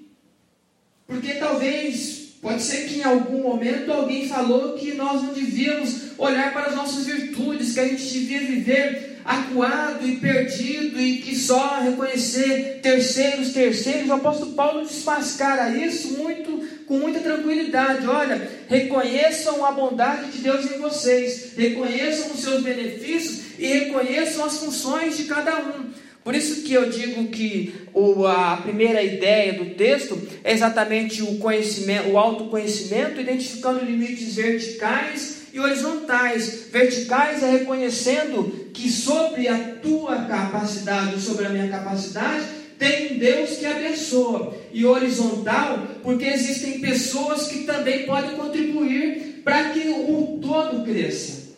porque 1.07 1.35
talvez 1.35 2.17
Pode 2.47 2.63
ser 2.63 2.87
que 2.87 3.01
em 3.01 3.03
algum 3.03 3.43
momento 3.43 3.93
alguém 3.93 4.29
falou 4.29 4.75
que 4.75 4.95
nós 4.95 5.21
não 5.21 5.33
devíamos 5.33 6.13
olhar 6.17 6.53
para 6.53 6.67
as 6.67 6.77
nossas 6.77 7.05
virtudes, 7.05 7.73
que 7.73 7.81
a 7.81 7.89
gente 7.89 8.05
devia 8.05 8.39
viver 8.39 9.17
acuado 9.25 10.07
e 10.07 10.17
perdido 10.19 11.01
e 11.01 11.19
que 11.19 11.35
só 11.35 11.81
reconhecer 11.81 12.79
terceiros, 12.81 13.53
terceiros. 13.53 14.09
O 14.09 14.13
apóstolo 14.13 14.53
Paulo 14.53 14.87
desmascara 14.87 15.77
isso 15.77 16.19
muito 16.19 16.66
com 16.87 16.99
muita 16.99 17.21
tranquilidade. 17.21 18.07
Olha, 18.07 18.49
reconheçam 18.69 19.65
a 19.65 19.73
bondade 19.73 20.33
de 20.33 20.39
Deus 20.39 20.71
em 20.71 20.79
vocês, 20.79 21.53
reconheçam 21.57 22.33
os 22.33 22.41
seus 22.41 22.63
benefícios 22.63 23.59
e 23.59 23.67
reconheçam 23.67 24.45
as 24.45 24.59
funções 24.59 25.17
de 25.17 25.25
cada 25.25 25.59
um. 25.59 26.07
Por 26.27 26.35
isso 26.35 26.63
que 26.63 26.73
eu 26.73 26.91
digo 26.91 27.29
que 27.29 27.73
a 28.27 28.57
primeira 28.57 29.01
ideia 29.01 29.53
do 29.53 29.77
texto 29.77 30.21
é 30.43 30.53
exatamente 30.53 31.23
o 31.23 31.39
conhecimento, 31.39 32.09
o 32.09 32.19
autoconhecimento, 32.19 33.21
identificando 33.21 33.85
limites 33.85 34.35
verticais 34.35 35.43
e 35.53 35.61
horizontais. 35.61 36.67
Verticais 36.73 37.45
é 37.45 37.51
reconhecendo 37.53 38.71
que 38.75 38.91
sobre 38.91 39.47
a 39.47 39.77
tua 39.81 40.25
capacidade, 40.25 41.21
sobre 41.21 41.47
a 41.47 41.49
minha 41.49 41.69
capacidade, 41.69 42.45
tem 42.79 43.15
um 43.15 43.19
Deus 43.19 43.57
que 43.57 43.67
abençoa. 43.67 44.55
E 44.73 44.85
horizontal, 44.85 45.87
porque 46.03 46.25
existem 46.25 46.81
pessoas 46.81 47.49
que 47.49 47.65
também 47.65 48.07
podem 48.07 48.37
contribuir 48.37 49.43
para 49.43 49.71
que 49.71 49.89
o 49.89 50.39
todo 50.43 50.85
cresça. 50.85 51.55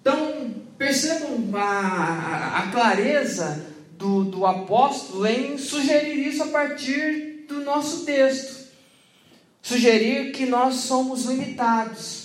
Então, 0.00 0.54
percebam 0.76 1.50
a, 1.54 2.58
a 2.58 2.72
clareza 2.72 3.66
do, 3.92 4.24
do 4.24 4.46
apóstolo 4.46 5.26
em 5.26 5.58
sugerir 5.58 6.26
isso 6.26 6.42
a 6.42 6.46
partir 6.46 7.44
do 7.46 7.60
nosso 7.62 8.04
texto. 8.04 8.70
Sugerir 9.62 10.32
que 10.32 10.46
nós 10.46 10.76
somos 10.76 11.26
limitados. 11.26 12.19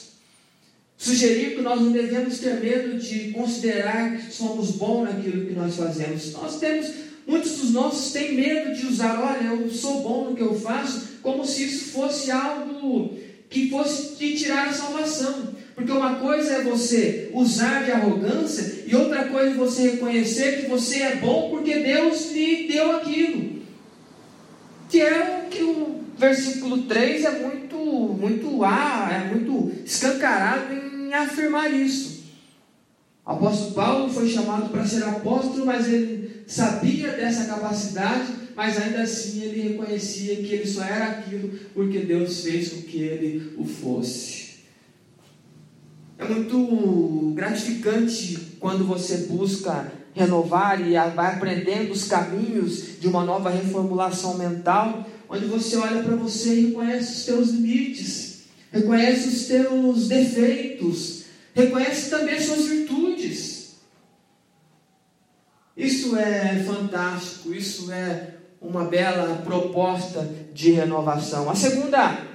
Sugerir 0.98 1.56
que 1.56 1.62
nós 1.62 1.82
não 1.82 1.92
devemos 1.92 2.40
ter 2.40 2.60
medo 2.62 2.98
de 2.98 3.32
considerar 3.32 4.16
que 4.16 4.34
somos 4.34 4.72
bons 4.72 5.04
naquilo 5.04 5.46
que 5.46 5.54
nós 5.54 5.76
fazemos. 5.76 6.32
Nós 6.34 6.58
temos, 6.60 6.90
muitos 7.28 7.58
dos 7.58 7.72
nossos 7.72 8.14
têm 8.14 8.34
medo 8.34 8.74
de 8.74 8.88
usar, 8.88 9.20
olha, 9.22 9.48
eu 9.48 9.70
sou 9.70 10.02
bom 10.02 10.30
no 10.30 10.36
que 10.36 10.42
eu 10.42 10.58
faço, 10.58 11.20
como 11.22 11.46
se 11.46 11.66
isso 11.66 11.92
fosse 11.92 12.32
algo 12.32 13.14
que 13.50 13.70
fosse 13.70 14.16
te 14.16 14.36
tirar 14.36 14.70
a 14.70 14.74
salvação. 14.74 15.54
Porque 15.76 15.92
uma 15.92 16.16
coisa 16.16 16.56
é 16.56 16.64
você 16.64 17.30
usar 17.34 17.84
de 17.84 17.92
arrogância 17.92 18.86
e 18.88 18.96
outra 18.96 19.26
coisa 19.26 19.52
é 19.52 19.54
você 19.54 19.90
reconhecer 19.92 20.62
que 20.62 20.70
você 20.70 21.02
é 21.02 21.16
bom 21.18 21.50
porque 21.50 21.80
Deus 21.80 22.32
lhe 22.32 22.68
deu 22.68 22.96
aquilo. 22.96 23.62
Que 24.90 25.02
é 25.02 25.44
o 25.46 25.50
que 25.50 25.64
o 25.64 26.05
versículo 26.18 26.84
3 26.84 27.26
é 27.26 27.40
muito, 27.40 27.78
muito 27.78 28.64
ah, 28.64 29.10
é 29.12 29.34
muito 29.34 29.72
escancarado 29.84 30.74
em 30.74 31.14
afirmar 31.14 31.74
isso. 31.74 32.24
O 33.26 33.32
apóstolo 33.32 33.72
Paulo 33.72 34.14
foi 34.14 34.30
chamado 34.30 34.70
para 34.70 34.86
ser 34.86 35.04
apóstolo, 35.04 35.66
mas 35.66 35.88
ele 35.88 36.44
sabia 36.46 37.12
dessa 37.12 37.46
capacidade, 37.46 38.34
mas 38.56 38.78
ainda 38.78 39.02
assim 39.02 39.42
ele 39.42 39.70
reconhecia 39.70 40.36
que 40.38 40.54
ele 40.54 40.68
só 40.68 40.84
era 40.84 41.06
aquilo 41.06 41.58
porque 41.74 42.00
Deus 42.00 42.42
fez 42.42 42.70
com 42.70 42.82
que 42.84 42.98
ele 43.00 43.54
o 43.58 43.66
fosse. 43.66 44.46
É 46.18 46.26
muito 46.26 47.34
gratificante 47.36 48.56
quando 48.60 48.86
você 48.86 49.28
busca 49.30 49.92
renovar 50.14 50.80
e 50.80 50.94
vai 51.14 51.34
aprendendo 51.34 51.92
os 51.92 52.06
caminhos 52.06 53.00
de 53.02 53.08
uma 53.08 53.26
nova 53.26 53.50
reformulação 53.50 54.38
mental 54.38 55.06
onde 55.36 55.46
você 55.46 55.76
olha 55.76 56.02
para 56.02 56.16
você 56.16 56.56
e 56.56 56.66
reconhece 56.68 57.14
os 57.14 57.26
teus 57.26 57.50
limites, 57.50 58.44
reconhece 58.72 59.28
os 59.28 59.46
teus 59.46 60.08
defeitos, 60.08 61.24
reconhece 61.54 62.10
também 62.10 62.36
as 62.36 62.46
suas 62.46 62.66
virtudes. 62.68 63.76
Isso 65.76 66.16
é 66.16 66.64
fantástico, 66.66 67.54
isso 67.54 67.92
é 67.92 68.36
uma 68.62 68.86
bela 68.86 69.42
proposta 69.44 70.28
de 70.54 70.72
renovação. 70.72 71.50
A 71.50 71.56
segunda 71.56 72.26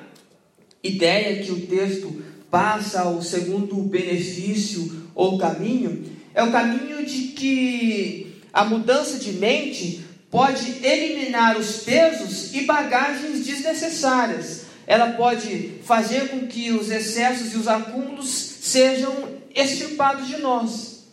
ideia 0.83 1.43
que 1.43 1.51
o 1.51 1.67
texto 1.67 2.23
passa, 2.51 3.09
o 3.09 3.23
segundo 3.23 3.77
benefício 3.77 5.09
ou 5.15 5.39
caminho, 5.39 6.05
é 6.35 6.43
o 6.43 6.53
caminho 6.53 7.05
de 7.07 7.29
que 7.29 8.41
a 8.53 8.65
mudança 8.65 9.19
de 9.19 9.33
mente 9.33 10.05
pode 10.31 10.85
eliminar 10.87 11.59
os 11.59 11.79
pesos 11.79 12.55
e 12.55 12.62
bagagens 12.62 13.45
desnecessárias. 13.45 14.62
Ela 14.87 15.12
pode 15.12 15.81
fazer 15.85 16.29
com 16.29 16.47
que 16.47 16.71
os 16.71 16.90
excessos 16.90 17.53
e 17.53 17.57
os 17.57 17.69
acúmulos 17.69 18.31
sejam 18.31 19.40
extirpados 19.55 20.29
de 20.29 20.38
nós. 20.38 21.05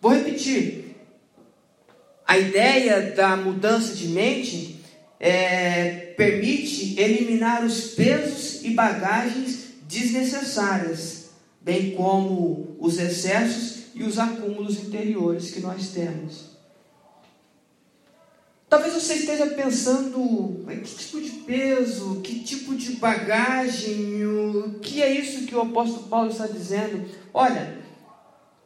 Vou 0.00 0.12
repetir. 0.12 0.96
A 2.26 2.38
ideia 2.38 3.12
da 3.12 3.36
mudança 3.36 3.94
de 3.94 4.08
mente 4.08 4.80
é, 5.20 6.12
permite 6.16 6.98
eliminar 6.98 7.64
os 7.64 7.88
pesos 7.88 8.64
e 8.64 8.70
bagagens 8.70 9.64
desnecessárias, 9.86 11.30
bem 11.60 11.92
como 11.92 12.76
os 12.78 12.98
excessos 12.98 13.84
e 13.94 14.02
os 14.02 14.18
acúmulos 14.18 14.78
interiores 14.78 15.50
que 15.50 15.60
nós 15.60 15.88
temos. 15.88 16.53
Talvez 18.68 18.94
você 18.94 19.14
esteja 19.14 19.46
pensando, 19.46 20.64
que 20.66 20.94
tipo 20.94 21.20
de 21.20 21.30
peso, 21.30 22.20
que 22.22 22.40
tipo 22.40 22.74
de 22.74 22.92
bagagem, 22.96 24.24
o 24.26 24.78
que 24.80 25.02
é 25.02 25.10
isso 25.10 25.46
que 25.46 25.54
o 25.54 25.60
apóstolo 25.60 26.08
Paulo 26.08 26.30
está 26.30 26.46
dizendo? 26.46 27.08
Olha, 27.32 27.78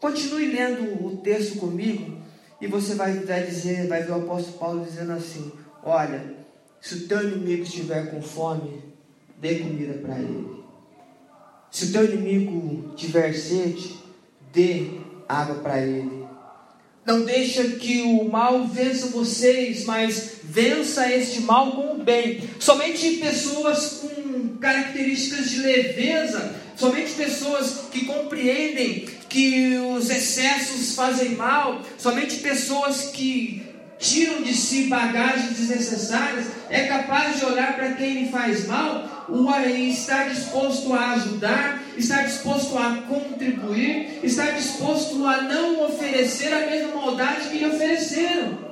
continue 0.00 0.46
lendo 0.46 1.04
o 1.04 1.16
texto 1.18 1.58
comigo 1.58 2.18
e 2.60 2.66
você 2.66 2.94
vai, 2.94 3.12
vai 3.20 3.44
dizer, 3.44 3.86
vai 3.86 4.02
ver 4.02 4.12
o 4.12 4.22
apóstolo 4.22 4.58
Paulo 4.58 4.84
dizendo 4.84 5.12
assim: 5.12 5.52
olha, 5.82 6.36
se 6.80 6.94
o 6.94 7.08
teu 7.08 7.28
inimigo 7.28 7.62
estiver 7.62 8.10
com 8.10 8.22
fome, 8.22 8.82
dê 9.38 9.58
comida 9.58 9.94
para 9.94 10.18
ele. 10.18 10.58
Se 11.70 11.86
o 11.86 11.92
teu 11.92 12.04
inimigo 12.04 12.94
tiver 12.94 13.32
sede, 13.34 13.98
dê 14.52 15.00
água 15.28 15.56
para 15.56 15.80
ele. 15.80 16.17
Não 17.08 17.22
deixa 17.22 17.64
que 17.64 18.02
o 18.02 18.28
mal 18.28 18.66
vença 18.66 19.06
vocês, 19.06 19.86
mas 19.86 20.32
vença 20.44 21.10
este 21.10 21.40
mal 21.40 21.72
com 21.72 21.94
o 21.94 22.04
bem. 22.04 22.42
Somente 22.60 23.12
pessoas 23.16 24.02
com 24.02 24.58
características 24.58 25.48
de 25.48 25.60
leveza, 25.60 26.54
somente 26.76 27.12
pessoas 27.12 27.84
que 27.90 28.04
compreendem 28.04 29.08
que 29.26 29.78
os 29.78 30.10
excessos 30.10 30.94
fazem 30.94 31.30
mal, 31.30 31.80
somente 31.96 32.40
pessoas 32.40 33.04
que 33.04 33.62
tiram 33.98 34.42
de 34.42 34.52
si 34.52 34.84
bagagens 34.84 35.56
desnecessárias, 35.56 36.44
é 36.68 36.88
capaz 36.88 37.38
de 37.38 37.46
olhar 37.46 37.74
para 37.74 37.94
quem 37.94 38.22
lhe 38.22 38.30
faz 38.30 38.66
mal 38.66 39.26
e 39.66 39.90
estar 39.90 40.28
disposto 40.28 40.92
a 40.94 41.12
ajudar, 41.12 41.82
estar 41.96 42.22
disposto 42.22 42.76
a 42.78 43.02
contribuir, 43.08 44.20
estar 44.22 44.52
disposto 44.52 45.26
a 45.26 45.42
não 45.42 45.84
oferecer 45.84 46.27
maldade 47.18 47.48
que 47.48 47.58
lhe 47.58 47.66
ofereceram. 47.66 48.68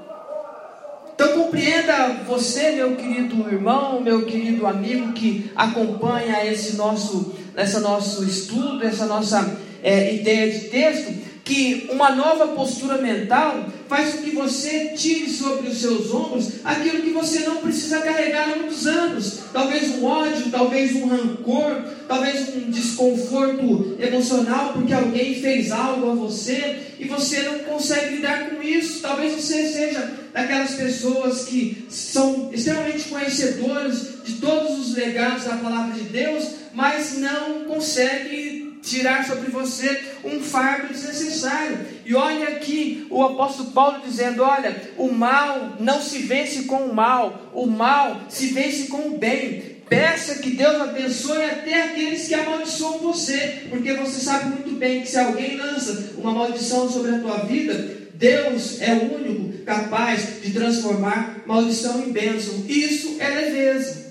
Então 1.14 1.44
compreenda 1.44 2.24
você, 2.26 2.72
meu 2.72 2.94
querido 2.94 3.48
irmão, 3.50 4.00
meu 4.00 4.24
querido 4.24 4.66
amigo 4.66 5.12
que 5.12 5.50
acompanha 5.56 6.46
esse 6.46 6.76
nosso, 6.76 7.34
esse 7.56 7.80
nosso 7.80 8.22
estudo, 8.22 8.84
essa 8.84 9.06
nossa 9.06 9.58
é, 9.82 10.14
ideia 10.14 10.52
de 10.52 10.68
texto, 10.68 11.12
que 11.46 11.88
uma 11.92 12.10
nova 12.10 12.48
postura 12.48 12.98
mental 12.98 13.68
faz 13.88 14.14
com 14.14 14.22
que 14.22 14.32
você 14.32 14.94
tire 14.96 15.30
sobre 15.30 15.68
os 15.68 15.78
seus 15.78 16.12
ombros 16.12 16.54
aquilo 16.64 17.02
que 17.02 17.10
você 17.10 17.46
não 17.46 17.58
precisa 17.58 18.00
carregar 18.00 18.50
há 18.50 18.56
muitos 18.56 18.84
anos. 18.84 19.42
Talvez 19.52 19.94
um 19.94 20.04
ódio, 20.04 20.50
talvez 20.50 20.96
um 20.96 21.06
rancor, 21.06 21.84
talvez 22.08 22.48
um 22.48 22.68
desconforto 22.68 23.96
emocional 24.00 24.72
porque 24.72 24.92
alguém 24.92 25.40
fez 25.40 25.70
algo 25.70 26.10
a 26.10 26.14
você 26.16 26.78
e 26.98 27.04
você 27.06 27.42
não 27.42 27.60
consegue 27.60 28.16
lidar 28.16 28.50
com 28.50 28.60
isso. 28.60 29.00
Talvez 29.00 29.32
você 29.34 29.68
seja 29.68 30.14
daquelas 30.34 30.74
pessoas 30.74 31.44
que 31.44 31.86
são 31.88 32.50
extremamente 32.52 33.04
conhecedoras 33.04 34.16
de 34.24 34.32
todos 34.34 34.80
os 34.80 34.96
legados 34.96 35.44
da 35.44 35.58
palavra 35.58 35.94
de 35.94 36.08
Deus, 36.08 36.44
mas 36.74 37.18
não 37.18 37.66
consegue 37.66 38.65
tirar 38.86 39.26
sobre 39.26 39.50
você 39.50 40.14
um 40.24 40.40
fardo 40.40 40.94
desnecessário. 40.94 41.78
E 42.04 42.14
olha 42.14 42.48
aqui 42.50 43.06
o 43.10 43.22
apóstolo 43.22 43.72
Paulo 43.72 44.00
dizendo: 44.04 44.42
olha, 44.42 44.90
o 44.96 45.10
mal 45.12 45.76
não 45.80 46.00
se 46.00 46.20
vence 46.20 46.62
com 46.62 46.86
o 46.86 46.94
mal, 46.94 47.50
o 47.52 47.66
mal 47.66 48.22
se 48.28 48.48
vence 48.48 48.86
com 48.86 49.08
o 49.08 49.18
bem. 49.18 49.76
Peça 49.88 50.36
que 50.36 50.50
Deus 50.50 50.80
abençoe 50.80 51.44
até 51.44 51.82
aqueles 51.82 52.26
que 52.26 52.34
amaldiçoam 52.34 52.98
você, 52.98 53.66
porque 53.70 53.94
você 53.94 54.20
sabe 54.20 54.50
muito 54.50 54.72
bem 54.72 55.02
que 55.02 55.08
se 55.08 55.18
alguém 55.18 55.56
lança 55.56 56.14
uma 56.18 56.32
maldição 56.32 56.90
sobre 56.90 57.14
a 57.14 57.18
tua 57.20 57.38
vida, 57.44 57.96
Deus 58.14 58.80
é 58.80 58.94
o 58.94 59.14
único 59.14 59.64
capaz 59.64 60.42
de 60.42 60.52
transformar 60.52 61.42
maldição 61.46 62.02
em 62.02 62.10
bênção. 62.10 62.64
Isso 62.66 63.16
é 63.20 63.28
leveza. 63.28 64.05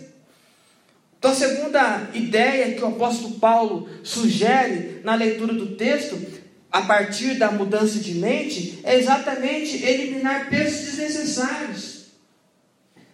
Então, 1.25 1.33
a 1.33 1.37
segunda 1.39 2.09
ideia 2.13 2.75
que 2.75 2.83
o 2.83 2.87
apóstolo 2.87 3.39
Paulo 3.39 3.89
sugere 4.03 5.01
na 5.03 5.15
leitura 5.15 5.55
do 5.55 5.75
texto, 5.75 6.15
a 6.71 6.83
partir 6.83 7.39
da 7.39 7.49
mudança 7.49 7.97
de 7.97 8.13
mente, 8.13 8.79
é 8.83 8.95
exatamente 8.95 9.83
eliminar 9.83 10.51
pesos 10.51 10.85
desnecessários. 10.85 12.05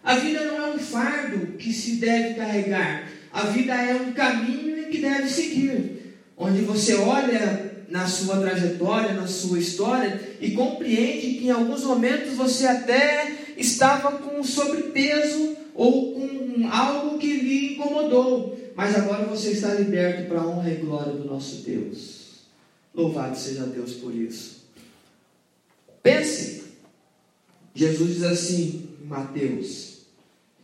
A 0.04 0.16
vida 0.16 0.44
não 0.44 0.58
é 0.58 0.74
um 0.74 0.78
fardo 0.78 1.56
que 1.56 1.72
se 1.72 1.92
deve 1.92 2.34
carregar, 2.34 3.08
a 3.32 3.44
vida 3.44 3.72
é 3.72 3.94
um 3.94 4.12
caminho 4.12 4.88
que 4.88 4.98
deve 4.98 5.26
seguir, 5.30 6.14
onde 6.36 6.60
você 6.60 6.94
olha 6.96 7.72
na 7.88 8.06
sua 8.06 8.38
trajetória, 8.42 9.14
na 9.14 9.26
sua 9.26 9.58
história 9.58 10.20
e 10.38 10.50
compreende 10.50 11.38
que 11.38 11.46
em 11.46 11.50
alguns 11.50 11.82
momentos 11.82 12.34
você 12.34 12.66
até 12.66 13.32
estava 13.56 14.18
com 14.18 14.44
sobrepeso 14.44 15.61
ou 15.74 16.14
com 16.14 16.68
algo 16.68 17.18
que 17.18 17.32
lhe 17.40 17.74
incomodou, 17.74 18.58
mas 18.74 18.94
agora 18.94 19.24
você 19.26 19.52
está 19.52 19.74
liberto 19.74 20.28
para 20.28 20.40
a 20.40 20.46
honra 20.46 20.70
e 20.70 20.76
glória 20.76 21.12
do 21.12 21.24
nosso 21.24 21.62
Deus. 21.62 22.22
Louvado 22.94 23.36
seja 23.36 23.64
Deus 23.64 23.94
por 23.94 24.14
isso. 24.14 24.62
Pense, 26.02 26.64
Jesus 27.74 28.14
diz 28.14 28.22
assim 28.22 28.88
Mateus: 29.04 30.02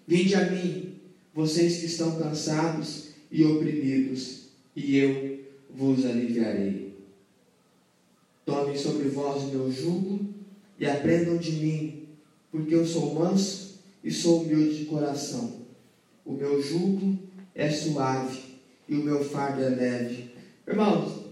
Vinde 0.06 0.34
a 0.34 0.50
mim, 0.50 0.94
vocês 1.34 1.78
que 1.78 1.86
estão 1.86 2.18
cansados 2.18 3.08
e 3.30 3.44
oprimidos, 3.44 4.48
e 4.74 4.96
eu 4.96 5.40
vos 5.70 6.04
aliviarei. 6.04 6.94
Tomem 8.44 8.76
sobre 8.76 9.08
vós 9.08 9.42
o 9.44 9.48
meu 9.48 9.70
jugo 9.70 10.20
e 10.78 10.86
aprendam 10.86 11.36
de 11.36 11.52
mim, 11.52 12.08
porque 12.50 12.74
eu 12.74 12.86
sou 12.86 13.14
manso 13.14 13.67
e 14.08 14.10
sou 14.10 14.40
humilde 14.40 14.78
de 14.78 14.84
coração. 14.86 15.66
O 16.24 16.32
meu 16.32 16.62
jugo 16.62 17.18
é 17.54 17.68
suave 17.68 18.38
e 18.88 18.94
o 18.94 19.04
meu 19.04 19.22
fardo 19.22 19.62
é 19.62 19.68
leve. 19.68 20.30
Irmãos, 20.66 21.26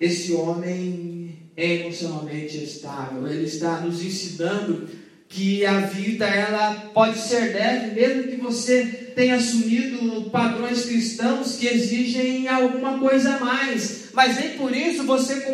esse 0.00 0.34
homem 0.34 1.36
é 1.56 1.80
emocionalmente 1.80 2.62
estável. 2.62 3.26
Ele 3.26 3.44
está 3.44 3.80
nos 3.80 4.04
ensinando 4.04 4.88
que 5.28 5.66
a 5.66 5.80
vida 5.80 6.26
ela 6.26 6.92
pode 6.94 7.18
ser 7.18 7.54
leve, 7.54 8.00
mesmo 8.00 8.30
que 8.30 8.36
você 8.36 8.86
tenha 9.16 9.34
assumido 9.34 10.30
padrões 10.30 10.84
cristãos 10.84 11.56
que 11.56 11.66
exigem 11.66 12.46
alguma 12.46 13.00
coisa 13.00 13.34
a 13.34 13.40
mais. 13.40 14.10
Mas 14.12 14.36
nem 14.36 14.50
por 14.50 14.72
isso 14.72 15.02
você, 15.02 15.44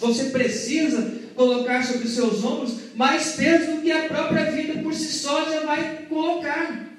você 0.00 0.30
precisa 0.30 1.21
colocar 1.34 1.84
sobre 1.84 2.06
os 2.06 2.14
seus 2.14 2.44
ombros 2.44 2.82
mais 2.94 3.32
peso 3.32 3.76
do 3.76 3.82
que 3.82 3.90
a 3.90 4.08
própria 4.08 4.50
vida 4.50 4.82
por 4.82 4.94
si 4.94 5.12
só 5.12 5.44
já 5.50 5.60
vai 5.60 6.06
colocar. 6.08 6.92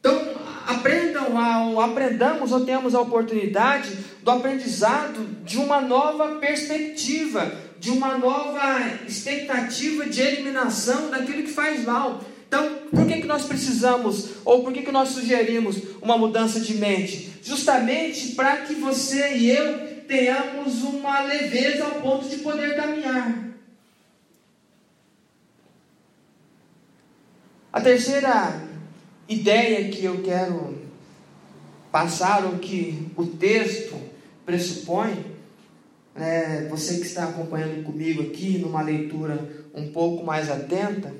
Então, 0.00 0.34
aprendam 0.66 1.38
ao, 1.38 1.80
aprendamos 1.80 2.50
ou 2.52 2.64
tenhamos 2.64 2.94
a 2.94 3.00
oportunidade 3.00 3.90
do 4.22 4.30
aprendizado 4.30 5.44
de 5.44 5.58
uma 5.58 5.80
nova 5.80 6.36
perspectiva, 6.36 7.52
de 7.78 7.90
uma 7.90 8.18
nova 8.18 8.80
expectativa 9.06 10.06
de 10.06 10.20
eliminação 10.20 11.10
daquilo 11.10 11.42
que 11.42 11.52
faz 11.52 11.84
mal. 11.84 12.22
Então, 12.46 12.80
por 12.90 13.06
que, 13.06 13.20
que 13.20 13.26
nós 13.26 13.44
precisamos, 13.44 14.30
ou 14.44 14.62
por 14.62 14.72
que, 14.72 14.82
que 14.82 14.92
nós 14.92 15.10
sugerimos 15.10 15.78
uma 16.02 16.18
mudança 16.18 16.60
de 16.60 16.74
mente? 16.74 17.32
Justamente 17.42 18.34
para 18.34 18.58
que 18.58 18.74
você 18.74 19.36
e 19.36 19.50
eu 19.50 19.91
tenhamos 20.06 20.82
uma 20.82 21.22
leveza 21.22 21.84
ao 21.84 22.00
ponto 22.00 22.28
de 22.28 22.38
poder 22.38 22.76
caminhar. 22.76 23.52
A 27.72 27.80
terceira 27.80 28.60
ideia 29.28 29.88
que 29.88 30.04
eu 30.04 30.22
quero 30.22 30.78
passar, 31.90 32.44
ou 32.44 32.58
que 32.58 33.08
o 33.16 33.26
texto 33.26 33.94
pressupõe, 34.44 35.24
é, 36.14 36.66
você 36.68 36.96
que 36.98 37.06
está 37.06 37.24
acompanhando 37.24 37.82
comigo 37.82 38.22
aqui 38.22 38.58
numa 38.58 38.82
leitura 38.82 39.48
um 39.74 39.90
pouco 39.90 40.24
mais 40.24 40.50
atenta, 40.50 41.14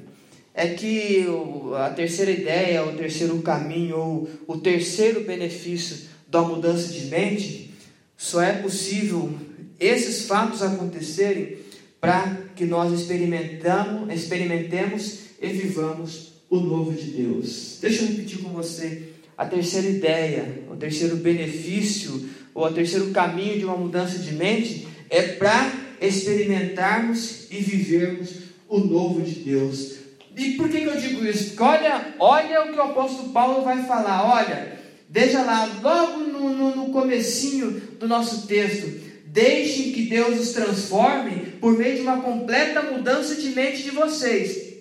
é 0.54 0.68
que 0.68 1.26
a 1.74 1.88
terceira 1.90 2.30
ideia, 2.30 2.84
o 2.84 2.96
terceiro 2.96 3.40
caminho, 3.40 3.96
ou 3.96 4.28
o 4.46 4.58
terceiro 4.58 5.24
benefício 5.24 6.08
da 6.28 6.42
mudança 6.42 6.88
de 6.88 7.06
mente 7.06 7.71
só 8.22 8.40
é 8.40 8.52
possível 8.52 9.34
esses 9.80 10.26
fatos 10.26 10.62
acontecerem 10.62 11.58
para 12.00 12.38
que 12.54 12.64
nós 12.64 12.92
experimentamos, 12.92 14.14
experimentemos 14.14 15.18
e 15.42 15.48
vivamos 15.48 16.34
o 16.48 16.60
novo 16.60 16.92
de 16.92 17.10
Deus. 17.10 17.78
Deixa 17.80 18.02
eu 18.02 18.08
repetir 18.08 18.38
com 18.38 18.50
você 18.50 19.08
a 19.36 19.44
terceira 19.44 19.88
ideia, 19.88 20.62
o 20.70 20.76
terceiro 20.76 21.16
benefício 21.16 22.28
ou 22.54 22.64
o 22.64 22.72
terceiro 22.72 23.10
caminho 23.10 23.58
de 23.58 23.64
uma 23.64 23.76
mudança 23.76 24.16
de 24.20 24.32
mente 24.36 24.86
é 25.10 25.22
para 25.22 25.72
experimentarmos 26.00 27.50
e 27.50 27.56
vivermos 27.56 28.34
o 28.68 28.78
novo 28.78 29.20
de 29.20 29.40
Deus. 29.40 29.96
E 30.36 30.52
por 30.52 30.68
que, 30.68 30.80
que 30.80 30.86
eu 30.86 30.96
digo 30.96 31.26
isso? 31.26 31.48
Porque 31.48 31.62
olha, 31.64 32.14
olha 32.20 32.62
o 32.62 32.72
que 32.72 32.78
o 32.78 32.82
apóstolo 32.82 33.30
Paulo 33.30 33.64
vai 33.64 33.84
falar. 33.84 34.32
Olha, 34.32 34.80
deixa 35.12 35.42
lá, 35.42 35.68
logo 35.82 36.20
no, 36.20 36.48
no, 36.48 36.74
no 36.74 36.90
comecinho 36.90 37.70
do 38.00 38.08
nosso 38.08 38.46
texto. 38.46 38.90
Deixem 39.26 39.92
que 39.92 40.06
Deus 40.06 40.40
os 40.40 40.52
transforme 40.52 41.52
por 41.60 41.76
meio 41.76 41.96
de 41.96 42.02
uma 42.02 42.22
completa 42.22 42.82
mudança 42.82 43.34
de 43.34 43.50
mente 43.50 43.82
de 43.82 43.90
vocês. 43.90 44.72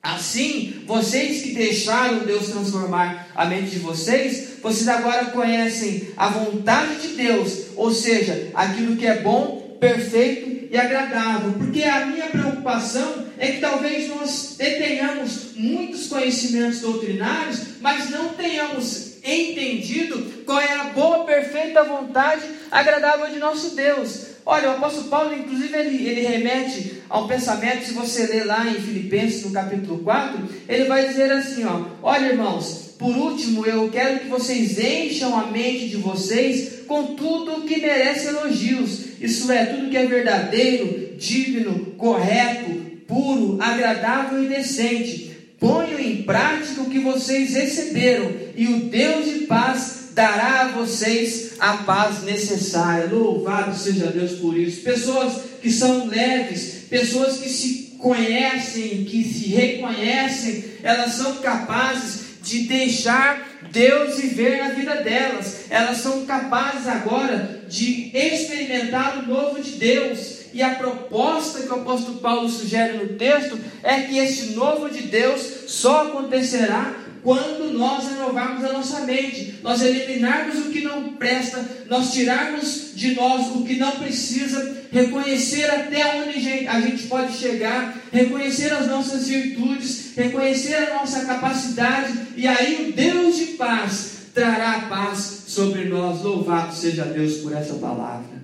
Assim, 0.00 0.84
vocês 0.86 1.42
que 1.42 1.52
deixaram 1.52 2.20
Deus 2.20 2.48
transformar 2.48 3.28
a 3.34 3.44
mente 3.44 3.70
de 3.70 3.78
vocês, 3.80 4.54
vocês 4.62 4.88
agora 4.88 5.26
conhecem 5.26 6.08
a 6.16 6.28
vontade 6.28 7.08
de 7.08 7.08
Deus, 7.14 7.66
ou 7.76 7.92
seja, 7.92 8.50
aquilo 8.54 8.96
que 8.96 9.06
é 9.06 9.20
bom, 9.20 9.76
perfeito 9.80 10.68
e 10.72 10.76
agradável. 10.76 11.52
Porque 11.52 11.82
a 11.82 12.06
minha 12.06 12.26
preocupação 12.26 13.26
é 13.38 13.52
que 13.52 13.60
talvez 13.60 14.08
nós 14.08 14.56
tenhamos 14.56 15.54
muitos 15.56 16.06
conhecimentos 16.06 16.80
doutrinários, 16.80 17.60
mas 17.80 18.10
não 18.10 18.30
tenhamos 18.30 19.11
entendido 19.24 20.44
qual 20.44 20.60
é 20.60 20.72
a 20.72 20.84
boa, 20.84 21.24
perfeita 21.24 21.84
vontade 21.84 22.42
agradável 22.70 23.30
de 23.30 23.38
nosso 23.38 23.74
Deus. 23.76 24.32
Olha, 24.44 24.70
o 24.70 24.72
apóstolo 24.72 25.08
Paulo, 25.08 25.34
inclusive, 25.34 25.76
ele, 25.76 26.08
ele 26.08 26.20
remete 26.22 27.02
ao 27.08 27.28
pensamento, 27.28 27.84
se 27.84 27.92
você 27.92 28.26
ler 28.26 28.44
lá 28.44 28.66
em 28.66 28.74
Filipenses, 28.74 29.44
no 29.44 29.52
capítulo 29.52 29.98
4, 30.00 30.48
ele 30.68 30.84
vai 30.84 31.06
dizer 31.06 31.30
assim: 31.30 31.64
ó, 31.64 31.84
olha, 32.02 32.26
irmãos, 32.26 32.94
por 32.98 33.16
último, 33.16 33.64
eu 33.64 33.88
quero 33.90 34.20
que 34.20 34.28
vocês 34.28 34.78
encham 34.78 35.38
a 35.38 35.46
mente 35.46 35.88
de 35.88 35.96
vocês 35.96 36.82
com 36.86 37.14
tudo 37.14 37.62
que 37.62 37.80
merece 37.80 38.28
elogios, 38.28 39.20
isso 39.20 39.50
é, 39.52 39.66
tudo 39.66 39.90
que 39.90 39.96
é 39.96 40.06
verdadeiro, 40.06 41.16
digno, 41.16 41.94
correto, 41.96 42.70
puro, 43.06 43.58
agradável 43.60 44.42
e 44.42 44.48
decente. 44.48 45.31
Ponham 45.62 46.00
em 46.00 46.24
prática 46.24 46.82
o 46.82 46.90
que 46.90 46.98
vocês 46.98 47.54
receberam, 47.54 48.32
e 48.56 48.66
o 48.66 48.80
Deus 48.86 49.26
de 49.26 49.46
paz 49.46 50.08
dará 50.12 50.62
a 50.62 50.68
vocês 50.72 51.52
a 51.60 51.74
paz 51.76 52.24
necessária. 52.24 53.06
Louvado 53.06 53.78
seja 53.78 54.08
Deus 54.08 54.32
por 54.40 54.58
isso. 54.58 54.82
Pessoas 54.82 55.34
que 55.62 55.70
são 55.70 56.08
leves, 56.08 56.86
pessoas 56.90 57.36
que 57.38 57.48
se 57.48 57.96
conhecem, 57.96 59.04
que 59.04 59.22
se 59.22 59.50
reconhecem, 59.50 60.64
elas 60.82 61.12
são 61.12 61.36
capazes 61.36 62.22
de 62.42 62.64
deixar 62.64 63.60
Deus 63.70 64.16
viver 64.16 64.64
na 64.64 64.70
vida 64.70 64.96
delas. 64.96 65.66
Elas 65.70 65.98
são 65.98 66.26
capazes 66.26 66.88
agora 66.88 67.62
de 67.68 68.10
experimentar 68.12 69.18
o 69.18 69.28
novo 69.28 69.62
de 69.62 69.70
Deus. 69.78 70.41
E 70.52 70.62
a 70.62 70.74
proposta 70.74 71.62
que 71.62 71.68
o 71.68 71.76
apóstolo 71.76 72.18
Paulo 72.18 72.48
sugere 72.48 72.98
no 72.98 73.14
texto 73.14 73.58
é 73.82 74.02
que 74.02 74.18
esse 74.18 74.52
novo 74.52 74.90
de 74.90 75.02
Deus 75.02 75.40
só 75.66 76.08
acontecerá 76.08 76.94
quando 77.22 77.72
nós 77.72 78.08
renovarmos 78.08 78.64
a 78.64 78.72
nossa 78.72 79.00
mente, 79.00 79.60
nós 79.62 79.80
eliminarmos 79.80 80.58
o 80.66 80.70
que 80.70 80.80
não 80.80 81.12
presta, 81.12 81.64
nós 81.88 82.12
tirarmos 82.12 82.90
de 82.94 83.14
nós 83.14 83.46
o 83.54 83.62
que 83.64 83.76
não 83.76 83.92
precisa, 83.92 84.82
reconhecer 84.90 85.70
até 85.70 86.20
onde 86.20 86.66
a 86.66 86.80
gente 86.80 87.04
pode 87.04 87.32
chegar, 87.32 87.96
reconhecer 88.12 88.72
as 88.72 88.88
nossas 88.88 89.28
virtudes, 89.28 90.16
reconhecer 90.16 90.74
a 90.74 90.94
nossa 90.94 91.24
capacidade, 91.24 92.12
e 92.36 92.46
aí 92.46 92.88
o 92.88 92.92
Deus 92.92 93.36
de 93.36 93.46
paz 93.52 94.12
trará 94.34 94.86
paz 94.88 95.44
sobre 95.46 95.84
nós. 95.84 96.22
Louvado 96.22 96.74
seja 96.74 97.04
Deus 97.04 97.36
por 97.36 97.52
essa 97.52 97.74
palavra. 97.74 98.42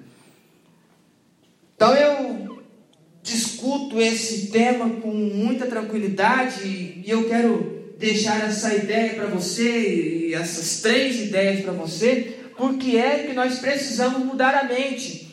Então 1.78 1.94
eu 1.94 2.60
discuto 3.22 4.00
esse 4.00 4.48
tema 4.48 4.90
com 5.00 5.12
muita 5.12 5.64
tranquilidade 5.66 6.66
e 6.66 7.04
eu 7.06 7.28
quero 7.28 7.94
deixar 7.96 8.44
essa 8.48 8.74
ideia 8.74 9.14
para 9.14 9.26
você, 9.26 10.26
e 10.26 10.34
essas 10.34 10.80
três 10.80 11.20
ideias 11.20 11.60
para 11.60 11.72
você, 11.72 12.36
porque 12.56 12.96
é 12.96 13.28
que 13.28 13.32
nós 13.32 13.60
precisamos 13.60 14.24
mudar 14.24 14.56
a 14.56 14.64
mente. 14.64 15.32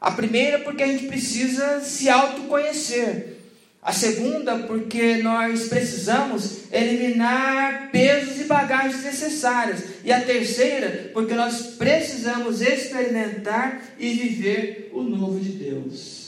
A 0.00 0.12
primeira, 0.12 0.60
porque 0.60 0.84
a 0.84 0.86
gente 0.86 1.08
precisa 1.08 1.80
se 1.80 2.08
autoconhecer. 2.08 3.39
A 3.82 3.92
segunda, 3.92 4.58
porque 4.58 5.16
nós 5.16 5.68
precisamos 5.68 6.70
eliminar 6.70 7.90
pesos 7.90 8.38
e 8.38 8.44
bagagens 8.44 9.02
necessárias. 9.02 9.84
E 10.04 10.12
a 10.12 10.20
terceira, 10.20 11.10
porque 11.14 11.34
nós 11.34 11.76
precisamos 11.78 12.60
experimentar 12.60 13.82
e 13.98 14.12
viver 14.12 14.90
o 14.92 15.02
novo 15.02 15.40
de 15.40 15.52
Deus. 15.52 16.20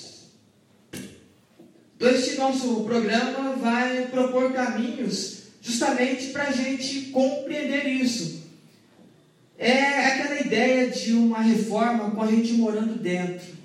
Então, 1.95 2.11
este 2.11 2.37
nosso 2.37 2.85
programa 2.85 3.55
vai 3.57 4.07
propor 4.07 4.53
caminhos 4.53 5.43
justamente 5.61 6.31
para 6.31 6.49
a 6.49 6.53
gente 6.53 7.11
compreender 7.11 7.87
isso. 7.87 8.43
É 9.59 10.07
aquela 10.07 10.41
ideia 10.41 10.89
de 10.89 11.13
uma 11.13 11.41
reforma 11.41 12.11
com 12.11 12.23
a 12.23 12.27
gente 12.27 12.55
morando 12.55 12.99
dentro. 12.99 13.62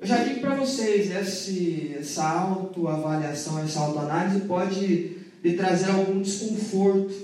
Eu 0.00 0.06
já 0.06 0.24
digo 0.24 0.40
para 0.40 0.56
vocês, 0.56 1.10
esse, 1.10 1.94
essa 1.98 2.24
autoavaliação, 2.24 3.58
essa 3.58 3.80
autoanálise 3.80 4.40
pode 4.40 5.16
lhe 5.42 5.54
trazer 5.54 5.90
algum 5.90 6.20
desconforto. 6.20 7.14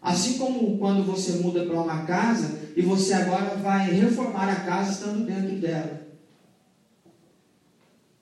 Assim 0.00 0.38
como 0.38 0.78
quando 0.78 1.02
você 1.04 1.32
muda 1.32 1.64
para 1.64 1.80
uma 1.80 2.04
casa 2.04 2.58
e 2.76 2.82
você 2.82 3.14
agora 3.14 3.56
vai 3.56 3.90
reformar 3.90 4.50
a 4.50 4.56
casa 4.56 4.92
estando 4.92 5.24
dentro 5.26 5.56
dela. 5.56 6.02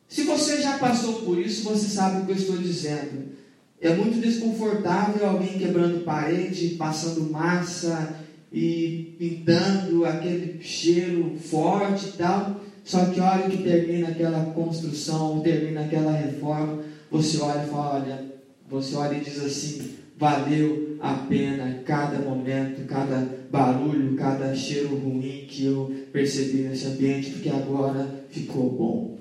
Se 0.09 0.23
você 0.25 0.61
já 0.61 0.79
passou 0.79 1.23
por 1.23 1.39
isso, 1.39 1.65
você 1.65 1.89
sabe 1.89 2.23
o 2.23 2.27
que 2.27 2.33
eu 2.33 2.37
estou 2.37 2.57
dizendo. 2.59 3.33
É 3.81 3.95
muito 3.95 4.21
desconfortável 4.21 5.27
alguém 5.29 5.59
quebrando 5.59 6.05
parede, 6.05 6.77
passando 6.77 7.31
massa 7.31 8.17
e 8.53 9.17
pintando 9.19 10.05
aquele 10.05 10.63
cheiro 10.63 11.37
forte 11.39 12.11
e 12.11 12.13
tal. 12.13 12.61
Só 12.85 13.07
que 13.07 13.21
a 13.21 13.31
hora 13.31 13.49
que 13.49 13.63
termina 13.63 14.09
aquela 14.09 14.47
construção, 14.47 15.41
termina 15.41 15.83
aquela 15.83 16.13
reforma, 16.13 16.83
você 17.11 17.39
olha 17.39 17.65
e 17.65 17.71
fala, 17.71 17.95
olha, 17.95 18.25
você 18.69 18.95
olha 18.97 19.17
e 19.17 19.21
diz 19.21 19.39
assim, 19.39 19.91
valeu 20.17 20.97
a 21.01 21.15
pena 21.15 21.83
cada 21.85 22.19
momento, 22.19 22.87
cada 22.87 23.29
barulho, 23.51 24.17
cada 24.17 24.55
cheiro 24.55 24.97
ruim 24.97 25.47
que 25.49 25.67
eu 25.67 25.93
percebi 26.13 26.63
nesse 26.63 26.87
ambiente, 26.87 27.31
porque 27.31 27.49
agora 27.49 28.25
ficou 28.31 28.71
bom. 28.71 29.19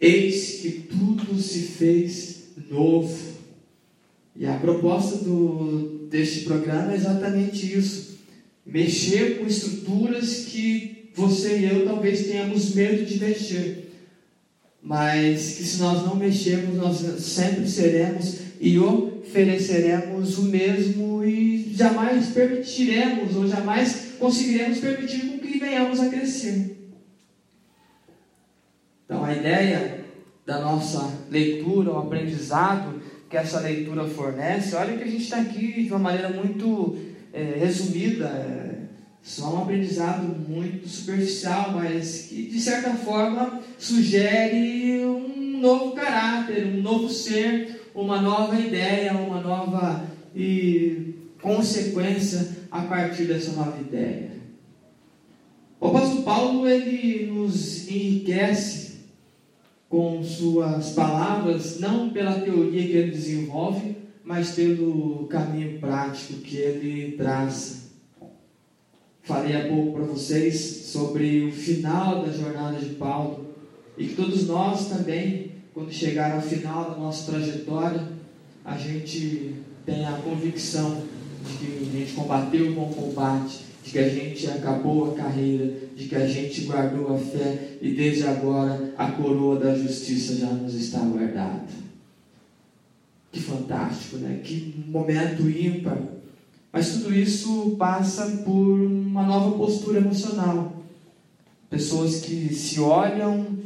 Eis 0.00 0.60
que 0.60 0.70
tudo 0.70 1.40
se 1.40 1.60
fez 1.60 2.48
novo. 2.68 3.32
E 4.34 4.46
a 4.46 4.58
proposta 4.58 5.18
do, 5.18 6.08
deste 6.10 6.40
programa 6.40 6.92
é 6.92 6.96
exatamente 6.96 7.72
isso: 7.72 8.18
mexer 8.66 9.38
com 9.38 9.46
estruturas 9.46 10.46
que 10.46 11.01
você 11.14 11.58
e 11.58 11.64
eu 11.64 11.86
talvez 11.86 12.26
tenhamos 12.26 12.74
medo 12.74 13.04
de 13.04 13.18
mexer, 13.18 13.92
mas 14.82 15.56
que 15.56 15.64
se 15.64 15.78
nós 15.80 16.04
não 16.04 16.16
mexermos, 16.16 16.76
nós 16.76 16.98
sempre 17.22 17.68
seremos 17.68 18.38
e 18.60 18.78
ofereceremos 18.78 20.38
o 20.38 20.44
mesmo 20.44 21.24
e 21.24 21.72
jamais 21.74 22.28
permitiremos 22.28 23.36
ou 23.36 23.46
jamais 23.46 24.12
conseguiremos 24.18 24.78
permitir 24.78 25.26
com 25.26 25.38
que 25.38 25.58
venhamos 25.58 26.00
a 26.00 26.08
crescer. 26.08 26.76
Então 29.04 29.24
a 29.24 29.34
ideia 29.34 30.04
da 30.46 30.60
nossa 30.60 31.18
leitura, 31.30 31.92
o 31.92 31.98
aprendizado 31.98 33.00
que 33.28 33.36
essa 33.36 33.60
leitura 33.60 34.04
fornece, 34.04 34.74
olha 34.74 34.96
que 34.96 35.04
a 35.04 35.06
gente 35.06 35.24
está 35.24 35.40
aqui 35.40 35.84
de 35.84 35.90
uma 35.90 35.98
maneira 35.98 36.28
muito 36.28 36.98
é, 37.32 37.56
resumida, 37.58 38.26
é, 38.26 38.81
só 39.22 39.54
um 39.54 39.62
aprendizado 39.62 40.24
muito 40.48 40.88
superficial, 40.88 41.72
mas 41.72 42.26
que 42.28 42.48
de 42.48 42.60
certa 42.60 42.94
forma 42.94 43.60
sugere 43.78 45.04
um 45.04 45.60
novo 45.60 45.92
caráter, 45.94 46.66
um 46.66 46.82
novo 46.82 47.08
ser, 47.08 47.88
uma 47.94 48.20
nova 48.20 48.58
ideia, 48.58 49.12
uma 49.12 49.40
nova 49.40 50.04
e, 50.34 51.14
consequência 51.40 52.48
a 52.70 52.82
partir 52.82 53.24
dessa 53.24 53.52
nova 53.52 53.80
ideia. 53.80 54.32
O 55.80 55.88
apóstolo 55.88 56.22
Paulo 56.22 56.68
ele 56.68 57.26
nos 57.26 57.88
enriquece 57.88 58.92
com 59.88 60.22
suas 60.22 60.90
palavras, 60.90 61.78
não 61.80 62.10
pela 62.10 62.40
teoria 62.40 62.86
que 62.86 62.92
ele 62.92 63.10
desenvolve, 63.10 63.96
mas 64.24 64.52
pelo 64.52 65.26
caminho 65.26 65.78
prático 65.80 66.34
que 66.34 66.56
ele 66.56 67.12
traça. 67.16 67.81
Falei 69.24 69.54
há 69.54 69.68
pouco 69.68 69.92
para 69.92 70.04
vocês 70.04 70.58
sobre 70.86 71.44
o 71.44 71.52
final 71.52 72.24
da 72.24 72.32
jornada 72.32 72.76
de 72.78 72.94
Paulo 72.96 73.46
e 73.96 74.08
que 74.08 74.16
todos 74.16 74.48
nós 74.48 74.88
também, 74.88 75.52
quando 75.72 75.92
chegar 75.92 76.32
ao 76.32 76.42
final 76.42 76.90
da 76.90 76.96
nossa 76.96 77.30
trajetória, 77.30 78.02
a 78.64 78.76
gente 78.76 79.54
tenha 79.86 80.10
a 80.10 80.18
convicção 80.18 81.02
de 81.46 81.56
que 81.56 81.88
a 81.88 81.98
gente 81.98 82.12
combateu 82.14 82.68
o 82.68 82.74
bom 82.74 82.92
combate, 82.92 83.60
de 83.84 83.92
que 83.92 83.98
a 84.00 84.08
gente 84.08 84.46
acabou 84.48 85.12
a 85.12 85.14
carreira, 85.14 85.72
de 85.94 86.08
que 86.08 86.16
a 86.16 86.26
gente 86.26 86.62
guardou 86.62 87.14
a 87.14 87.18
fé 87.18 87.76
e 87.80 87.92
desde 87.92 88.24
agora 88.24 88.92
a 88.98 89.12
coroa 89.12 89.58
da 89.58 89.74
justiça 89.74 90.34
já 90.34 90.48
nos 90.48 90.74
está 90.74 90.98
guardada. 90.98 91.62
Que 93.30 93.40
fantástico, 93.40 94.16
né? 94.16 94.40
Que 94.42 94.84
momento 94.88 95.48
ímpar. 95.48 95.98
Mas 96.72 96.92
tudo 96.92 97.14
isso 97.14 97.76
passa 97.78 98.26
por 98.44 98.80
uma 98.80 99.24
nova 99.24 99.58
postura 99.58 99.98
emocional. 99.98 100.82
Pessoas 101.68 102.20
que 102.20 102.54
se 102.54 102.80
olham 102.80 103.58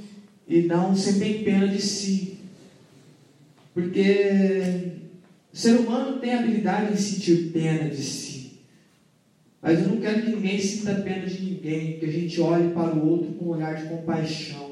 e 0.48 0.62
não 0.62 0.96
sentem 0.96 1.44
pena 1.44 1.68
de 1.68 1.80
si. 1.80 2.38
Porque 3.72 4.92
o 5.52 5.56
ser 5.56 5.76
humano 5.76 6.18
tem 6.18 6.34
a 6.34 6.40
habilidade 6.40 6.96
de 6.96 7.02
sentir 7.02 7.52
pena 7.52 7.88
de 7.88 8.02
si. 8.02 8.60
Mas 9.62 9.80
eu 9.80 9.88
não 9.88 9.96
quero 9.98 10.22
que 10.22 10.30
ninguém 10.30 10.58
sinta 10.58 10.94
pena 10.96 11.26
de 11.26 11.42
ninguém, 11.42 11.98
que 11.98 12.06
a 12.06 12.10
gente 12.10 12.40
olhe 12.40 12.72
para 12.72 12.94
o 12.94 13.08
outro 13.08 13.32
com 13.34 13.46
um 13.46 13.48
olhar 13.50 13.74
de 13.74 13.88
compaixão. 13.88 14.65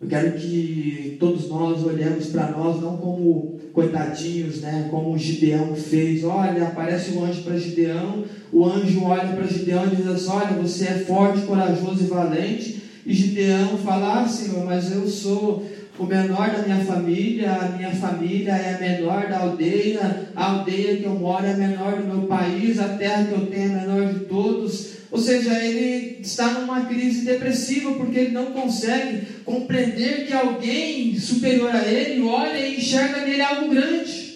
Eu 0.00 0.08
quero 0.08 0.32
que 0.32 1.18
todos 1.20 1.46
nós 1.48 1.84
olhemos 1.84 2.28
para 2.28 2.50
nós 2.52 2.80
não 2.80 2.96
como 2.96 3.60
coitadinhos, 3.70 4.62
né? 4.62 4.88
Como 4.90 5.12
o 5.12 5.18
Gideão 5.18 5.76
fez. 5.76 6.24
Olha, 6.24 6.68
aparece 6.68 7.12
um 7.12 7.24
anjo 7.24 7.42
para 7.42 7.58
Gideão, 7.58 8.24
o 8.50 8.64
anjo 8.64 9.04
olha 9.04 9.28
para 9.34 9.46
Gideão 9.46 9.84
e 9.84 9.96
diz 9.96 10.06
assim: 10.06 10.30
Olha, 10.30 10.62
você 10.62 10.84
é 10.86 10.98
forte, 11.06 11.42
corajoso 11.42 12.02
e 12.02 12.06
valente. 12.06 12.82
E 13.04 13.12
Gideão 13.12 13.76
fala: 13.76 14.22
Ah, 14.22 14.28
Senhor, 14.28 14.64
mas 14.64 14.90
eu 14.90 15.06
sou 15.06 15.66
o 15.98 16.06
menor 16.06 16.48
da 16.48 16.62
minha 16.62 16.82
família, 16.82 17.52
a 17.52 17.68
minha 17.68 17.90
família 17.90 18.52
é 18.52 18.74
a 18.74 18.80
menor 18.80 19.28
da 19.28 19.40
aldeia, 19.40 20.30
a 20.34 20.52
aldeia 20.52 20.96
que 20.96 21.04
eu 21.04 21.14
moro 21.14 21.44
é 21.44 21.52
a 21.52 21.56
menor 21.58 21.96
do 21.96 22.06
meu 22.06 22.26
país, 22.26 22.78
a 22.78 22.88
terra 22.88 23.24
que 23.24 23.32
eu 23.32 23.46
tenho 23.48 23.72
é 23.72 23.80
a 23.80 23.82
menor 23.82 24.14
de 24.14 24.20
todos. 24.20 24.99
Ou 25.10 25.18
seja, 25.18 25.52
ele 25.64 26.20
está 26.20 26.52
numa 26.52 26.84
crise 26.84 27.24
depressiva 27.24 27.92
porque 27.94 28.18
ele 28.18 28.30
não 28.30 28.46
consegue 28.46 29.26
compreender 29.44 30.26
que 30.26 30.32
alguém 30.32 31.18
superior 31.18 31.74
a 31.74 31.84
ele 31.86 32.22
olha 32.22 32.58
e 32.58 32.78
enxerga 32.78 33.22
nele 33.22 33.42
algo 33.42 33.70
grande. 33.70 34.30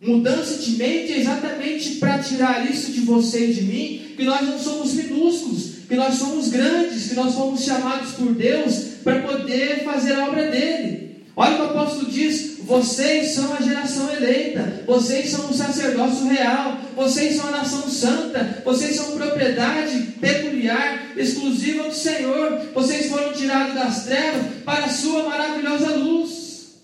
Mudança 0.00 0.62
de 0.62 0.72
mente 0.72 1.12
é 1.12 1.20
exatamente 1.20 1.94
para 1.94 2.18
tirar 2.18 2.70
isso 2.70 2.92
de 2.92 3.00
você 3.00 3.50
e 3.50 3.54
de 3.54 3.62
mim, 3.62 4.02
que 4.14 4.24
nós 4.24 4.42
não 4.42 4.58
somos 4.58 4.92
minúsculos, 4.92 5.76
que 5.88 5.94
nós 5.94 6.14
somos 6.16 6.48
grandes, 6.48 7.08
que 7.08 7.14
nós 7.14 7.32
somos 7.32 7.64
chamados 7.64 8.12
por 8.12 8.34
Deus 8.34 8.74
para 9.02 9.20
poder 9.20 9.84
fazer 9.84 10.12
a 10.12 10.28
obra 10.28 10.50
dele. 10.50 11.22
Olha 11.34 11.52
o 11.52 11.56
que 11.56 11.62
o 11.62 11.80
apóstolo 11.80 12.10
diz: 12.10 12.58
vocês 12.64 13.30
são 13.30 13.54
a 13.54 13.62
geração 13.62 14.12
eleita, 14.12 14.84
vocês 14.86 15.30
são 15.30 15.48
o 15.48 15.54
sacerdócio 15.54 16.26
real, 16.26 16.78
vocês 16.96 17.36
são 17.36 17.48
a 17.48 17.50
nação 17.50 17.88
santa, 17.88 18.62
vocês 18.64 18.96
são 18.96 19.16
propriedade 19.16 20.14
peculiar, 20.18 21.12
exclusiva 21.16 21.84
do 21.84 21.94
Senhor, 21.94 22.58
vocês 22.74 23.10
foram 23.10 23.34
tirados 23.34 23.74
das 23.74 24.04
trevas 24.06 24.62
para 24.64 24.86
a 24.86 24.88
sua 24.88 25.28
maravilhosa 25.28 25.94
luz. 25.94 26.76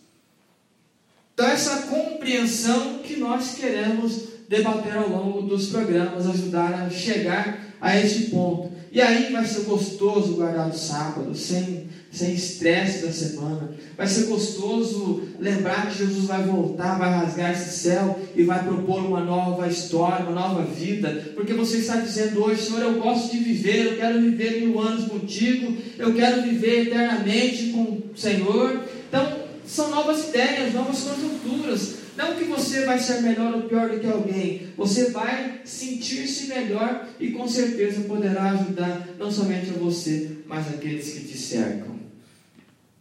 Então, 1.33 1.47
essa 1.47 1.83
compreensão 1.89 2.99
que 2.99 3.17
nós 3.17 3.55
queremos 3.55 4.33
debater 4.49 4.95
ao 4.97 5.09
longo 5.09 5.43
dos 5.43 5.69
programas, 5.69 6.29
ajudar 6.29 6.75
a 6.75 6.91
chegar 6.91 7.59
a 7.81 7.99
este 7.99 8.25
ponto. 8.25 8.71
E 8.93 9.01
aí 9.01 9.33
vai 9.33 9.47
ser 9.47 9.63
gostoso 9.63 10.35
guardar 10.35 10.69
o 10.69 10.77
sábado, 10.77 11.35
sem 11.35 11.89
sem 12.13 12.35
estresse 12.35 13.07
da 13.07 13.11
semana. 13.11 13.73
Vai 13.97 14.07
ser 14.07 14.27
gostoso 14.27 15.23
lembrar 15.41 15.91
que 15.91 15.99
Jesus 15.99 16.27
vai 16.27 16.43
voltar, 16.43 16.99
vai 16.99 17.11
rasgar 17.11 17.53
esse 17.53 17.79
céu 17.79 18.21
e 18.37 18.45
vai 18.45 18.63
propor 18.63 18.99
uma 18.99 19.25
nova 19.25 19.67
história, 19.67 20.27
uma 20.27 20.33
nova 20.33 20.63
vida. 20.63 21.33
Porque 21.35 21.55
você 21.55 21.79
está 21.79 21.97
dizendo 21.97 22.45
hoje, 22.45 22.63
Senhor, 22.63 22.83
eu 22.83 23.01
gosto 23.01 23.33
de 23.33 23.43
viver, 23.43 23.87
eu 23.87 23.97
quero 23.97 24.21
viver 24.21 24.61
mil 24.61 24.79
anos 24.79 25.09
contigo, 25.09 25.75
eu 25.99 26.15
quero 26.15 26.43
viver 26.43 26.89
eternamente 26.89 27.71
com 27.71 27.81
o 27.83 28.03
Senhor. 28.15 28.85
Então, 29.09 29.41
são 29.67 29.89
novas 29.91 30.29
ideias, 30.29 30.75
novas 30.75 31.01
conjunturas. 31.01 32.03
Não 32.15 32.35
que 32.35 32.45
você 32.45 32.85
vai 32.85 32.99
ser 32.99 33.23
melhor 33.23 33.55
ou 33.55 33.63
pior 33.63 33.89
do 33.89 33.99
que 33.99 34.07
alguém, 34.07 34.69
você 34.77 35.11
vai 35.11 35.63
sentir-se 35.65 36.49
melhor 36.49 37.09
e 37.19 37.31
com 37.31 37.49
certeza 37.49 38.03
poderá 38.03 38.51
ajudar 38.51 39.09
não 39.19 39.31
somente 39.31 39.71
a 39.71 39.79
você, 39.79 40.31
mas 40.47 40.69
aqueles 40.69 41.11
que 41.11 41.21
te 41.21 41.39
cercam. 41.39 42.02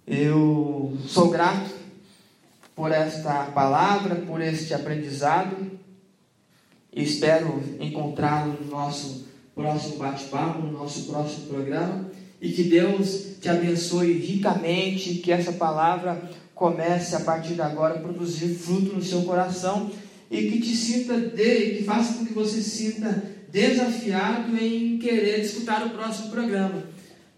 Eu 0.08 0.98
sou 1.08 1.30
grato 1.30 1.72
por 2.76 2.92
esta 2.92 3.46
palavra, 3.46 4.16
por 4.16 4.42
este 4.42 4.74
aprendizado 4.74 5.80
espero 6.94 7.64
encontrá-lo 7.80 8.58
no 8.62 8.70
nosso 8.70 9.26
próximo 9.56 9.98
bate-papo, 9.98 10.62
no 10.62 10.72
nosso 10.74 11.04
próximo 11.04 11.48
programa 11.48 12.10
e 12.42 12.52
que 12.52 12.64
Deus 12.64 13.38
te 13.40 13.48
abençoe 13.50 14.14
ricamente, 14.14 15.16
que 15.16 15.32
essa 15.32 15.54
palavra 15.54 16.30
comece 16.56 17.16
a 17.16 17.20
partir 17.20 17.54
de 17.54 17.62
agora 17.62 17.96
a 17.96 18.02
produzir 18.02 18.56
fruto 18.56 18.96
no 18.96 19.04
seu 19.04 19.22
coração 19.24 19.92
e 20.30 20.50
que 20.50 20.60
te 20.60 20.76
sinta 20.76 21.18
de, 21.20 21.78
que 21.78 21.84
faça 21.84 22.16
com 22.16 22.26
que 22.26 22.34
você 22.34 22.62
se 22.62 22.92
sinta 22.92 23.24
desafiado 23.50 24.58
em 24.58 24.98
querer 24.98 25.42
escutar 25.42 25.86
o 25.86 25.92
próximo 25.92 26.32
programa. 26.32 26.84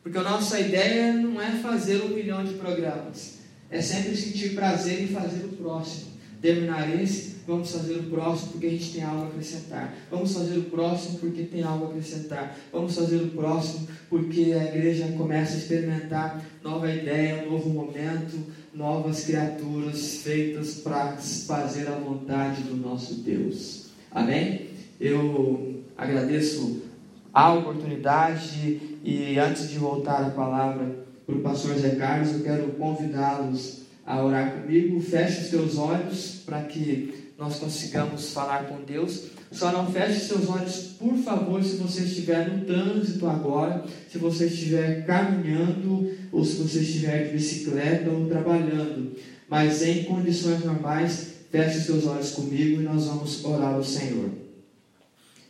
Porque 0.04 0.18
a 0.18 0.24
nossa 0.24 0.60
ideia 0.60 1.14
não 1.14 1.41
é 1.41 1.51
fazer 1.51 2.04
um 2.04 2.10
milhão 2.10 2.43
de 2.43 2.56
programas, 2.56 3.39
é 3.72 3.82
sempre 3.82 4.16
sentir 4.18 4.54
prazer 4.54 5.01
em 5.01 5.08
fazer 5.08 5.45
o 5.45 5.56
próximo. 5.56 6.12
Terminar 6.41 6.93
esse, 7.01 7.38
vamos 7.47 7.72
fazer 7.72 7.93
o 7.95 8.04
próximo 8.04 8.51
porque 8.51 8.68
a 8.68 8.70
gente 8.70 8.91
tem 8.91 9.01
algo 9.01 9.24
a 9.24 9.28
acrescentar. 9.28 9.95
Vamos 10.12 10.34
fazer 10.34 10.58
o 10.58 10.64
próximo 10.64 11.20
porque 11.20 11.43
tem 11.43 11.64
algo 11.64 11.86
a 11.86 11.88
acrescentar. 11.88 12.58
Vamos 12.70 12.93
fazer 12.93 13.16
o 13.16 13.30
próximo 13.30 13.88
porque 14.10 14.51
a 14.51 14.66
igreja 14.66 15.08
começa 15.18 15.54
a 15.54 15.58
experimentar 15.58 16.43
nova 16.62 16.91
ideia, 16.91 17.45
um 17.47 17.51
novo 17.51 17.70
momento, 17.70 18.38
novas 18.74 19.24
criaturas 19.24 20.18
feitas 20.18 20.76
para 20.76 21.16
fazer 21.16 21.88
a 21.88 21.95
vontade 21.95 22.64
do 22.64 22.76
nosso 22.76 23.16
Deus. 23.22 23.86
Amém? 24.12 24.68
Eu 24.99 25.82
agradeço 25.97 26.82
a 27.34 27.54
oportunidade 27.54 28.93
e 29.04 29.38
antes 29.38 29.70
de 29.70 29.78
voltar 29.78 30.24
a 30.24 30.30
palavra 30.30 31.04
para 31.26 31.36
o 31.36 31.41
pastor 31.41 31.78
Zé 31.78 31.95
Carlos, 31.95 32.34
eu 32.34 32.39
quero 32.39 32.72
convidá-los 32.74 33.82
a 34.06 34.24
orar 34.24 34.54
comigo. 34.54 34.99
Feche 35.01 35.41
os 35.41 35.49
teus 35.49 35.78
olhos 35.78 36.41
para 36.45 36.62
que 36.64 37.32
nós 37.38 37.60
consigamos 37.60 38.32
falar 38.32 38.66
com 38.68 38.82
Deus. 38.84 39.26
Só 39.51 39.72
não 39.72 39.91
feche 39.91 40.22
seus 40.22 40.49
olhos, 40.49 40.95
por 40.97 41.18
favor, 41.18 41.64
se 41.64 41.76
você 41.76 42.04
estiver 42.04 42.49
no 42.49 42.66
trânsito 42.66 43.28
agora, 43.28 43.84
se 44.10 44.18
você 44.18 44.45
estiver 44.45 45.06
caminhando, 45.06 46.10
ou 46.32 46.43
se 46.43 46.56
você 46.56 46.80
estiver 46.80 47.28
de 47.28 47.34
bicicleta 47.34 48.10
ou 48.10 48.28
trabalhando. 48.28 49.16
Mas 49.49 49.84
em 49.84 50.06
condições 50.06 50.64
normais, 50.64 51.34
feche 51.51 51.82
seus 51.82 52.08
olhos 52.08 52.32
comigo 52.32 52.82
e 52.82 52.86
nós 52.86 53.06
vamos 53.06 53.43
orar 53.43 53.74
ao 53.76 53.84
Senhor. 53.84 54.30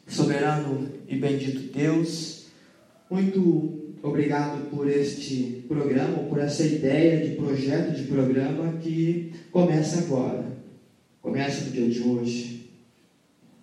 Soberano 0.08 0.90
e 1.08 1.16
bendito 1.16 1.72
Deus, 1.72 2.43
muito 3.14 3.94
obrigado 4.02 4.72
por 4.72 4.90
este 4.90 5.64
programa, 5.68 6.24
por 6.24 6.40
essa 6.40 6.64
ideia 6.64 7.24
de 7.24 7.36
projeto 7.36 7.96
de 7.96 8.08
programa 8.08 8.74
que 8.80 9.32
começa 9.52 10.00
agora, 10.00 10.58
começa 11.22 11.66
no 11.66 11.72
dia 11.72 11.88
de 11.88 12.02
hoje. 12.02 12.72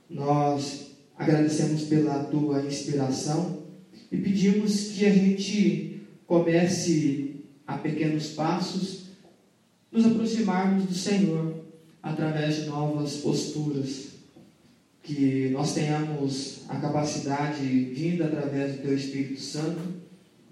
Nós 0.08 0.92
agradecemos 1.18 1.82
pela 1.82 2.22
tua 2.24 2.62
inspiração 2.62 3.64
e 4.12 4.18
pedimos 4.18 4.92
que 4.92 5.04
a 5.04 5.10
gente 5.10 6.00
comece 6.28 7.40
a 7.66 7.76
pequenos 7.76 8.28
passos 8.28 9.06
nos 9.90 10.06
aproximarmos 10.06 10.84
do 10.84 10.94
Senhor 10.94 11.56
através 12.00 12.54
de 12.54 12.66
novas 12.66 13.16
posturas 13.16 14.09
que 15.02 15.48
nós 15.50 15.74
tenhamos 15.74 16.62
a 16.68 16.76
capacidade, 16.76 17.62
vinda 17.62 18.26
através 18.26 18.72
do 18.72 18.82
Teu 18.82 18.94
Espírito 18.94 19.40
Santo, 19.40 19.80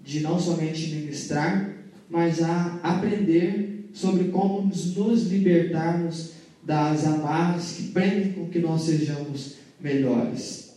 de 0.03 0.21
não 0.21 0.39
somente 0.39 0.89
ministrar, 0.95 1.75
mas 2.09 2.41
a 2.41 2.79
aprender 2.81 3.89
sobre 3.93 4.25
como 4.25 4.61
nos 4.63 5.27
libertarmos 5.27 6.31
das 6.63 7.05
amarras 7.05 7.73
que 7.73 7.83
prendem 7.89 8.33
com 8.33 8.49
que 8.49 8.59
nós 8.59 8.83
sejamos 8.83 9.55
melhores. 9.79 10.73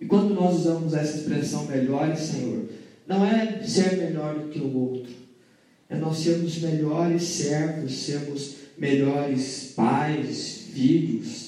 E 0.00 0.06
quando 0.06 0.34
nós 0.34 0.60
usamos 0.60 0.94
essa 0.94 1.18
expressão 1.18 1.66
melhores, 1.66 2.20
Senhor, 2.20 2.64
não 3.06 3.24
é 3.24 3.62
ser 3.62 3.96
melhor 3.96 4.38
do 4.38 4.48
que 4.48 4.58
o 4.58 4.76
outro, 4.76 5.12
é 5.88 5.96
nós 5.96 6.18
sermos 6.18 6.58
melhores 6.58 7.22
servos, 7.22 7.92
sermos 7.92 8.56
melhores 8.76 9.72
pais, 9.76 10.66
filhos, 10.72 11.45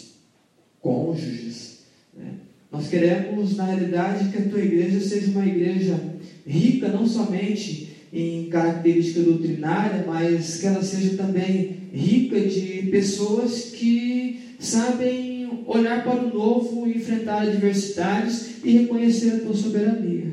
cônjuges. 0.80 1.78
Né? 2.16 2.34
Nós 2.70 2.88
queremos, 2.88 3.56
na 3.56 3.64
realidade, 3.64 4.30
que 4.30 4.38
a 4.38 4.48
tua 4.48 4.60
igreja 4.60 5.00
seja 5.00 5.30
uma 5.30 5.46
igreja 5.46 5.98
rica, 6.46 6.88
não 6.88 7.06
somente 7.06 7.88
em 8.12 8.48
característica 8.48 9.20
doutrinária, 9.20 10.04
mas 10.06 10.60
que 10.60 10.66
ela 10.66 10.82
seja 10.82 11.16
também 11.16 11.76
rica 11.92 12.40
de 12.40 12.88
pessoas 12.90 13.70
que 13.70 14.54
sabem 14.58 15.42
em 15.42 15.64
olhar 15.66 16.02
para 16.02 16.22
o 16.22 16.34
novo, 16.34 16.88
enfrentar 16.88 17.42
adversidades 17.42 18.64
e 18.64 18.70
reconhecer 18.70 19.34
a 19.34 19.40
tua 19.40 19.54
soberania. 19.54 20.28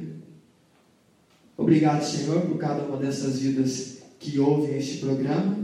Obrigado, 1.57 2.03
Senhor, 2.03 2.41
por 2.41 2.57
cada 2.57 2.83
uma 2.83 2.97
dessas 2.97 3.39
vidas 3.39 3.99
que 4.19 4.39
ouvem 4.39 4.77
este 4.77 4.97
programa 4.97 5.57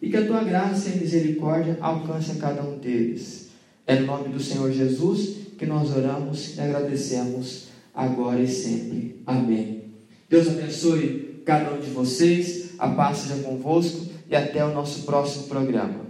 e 0.00 0.10
que 0.10 0.16
a 0.16 0.26
tua 0.26 0.42
graça 0.44 0.90
e 0.90 0.98
misericórdia 0.98 1.76
alcance 1.80 2.32
a 2.32 2.36
cada 2.36 2.62
um 2.62 2.78
deles. 2.78 3.45
É 3.86 3.94
no 3.96 4.06
nome 4.06 4.28
do 4.30 4.40
Senhor 4.40 4.72
Jesus 4.72 5.36
que 5.58 5.64
nós 5.64 5.94
oramos 5.96 6.56
e 6.56 6.60
agradecemos 6.60 7.68
agora 7.94 8.40
e 8.40 8.48
sempre. 8.48 9.22
Amém. 9.26 9.84
Deus 10.28 10.48
abençoe 10.48 11.42
cada 11.44 11.72
um 11.72 11.80
de 11.80 11.90
vocês, 11.90 12.70
a 12.78 12.88
paz 12.88 13.18
seja 13.18 13.42
convosco 13.42 14.06
e 14.28 14.34
até 14.34 14.64
o 14.64 14.74
nosso 14.74 15.04
próximo 15.04 15.44
programa. 15.44 16.05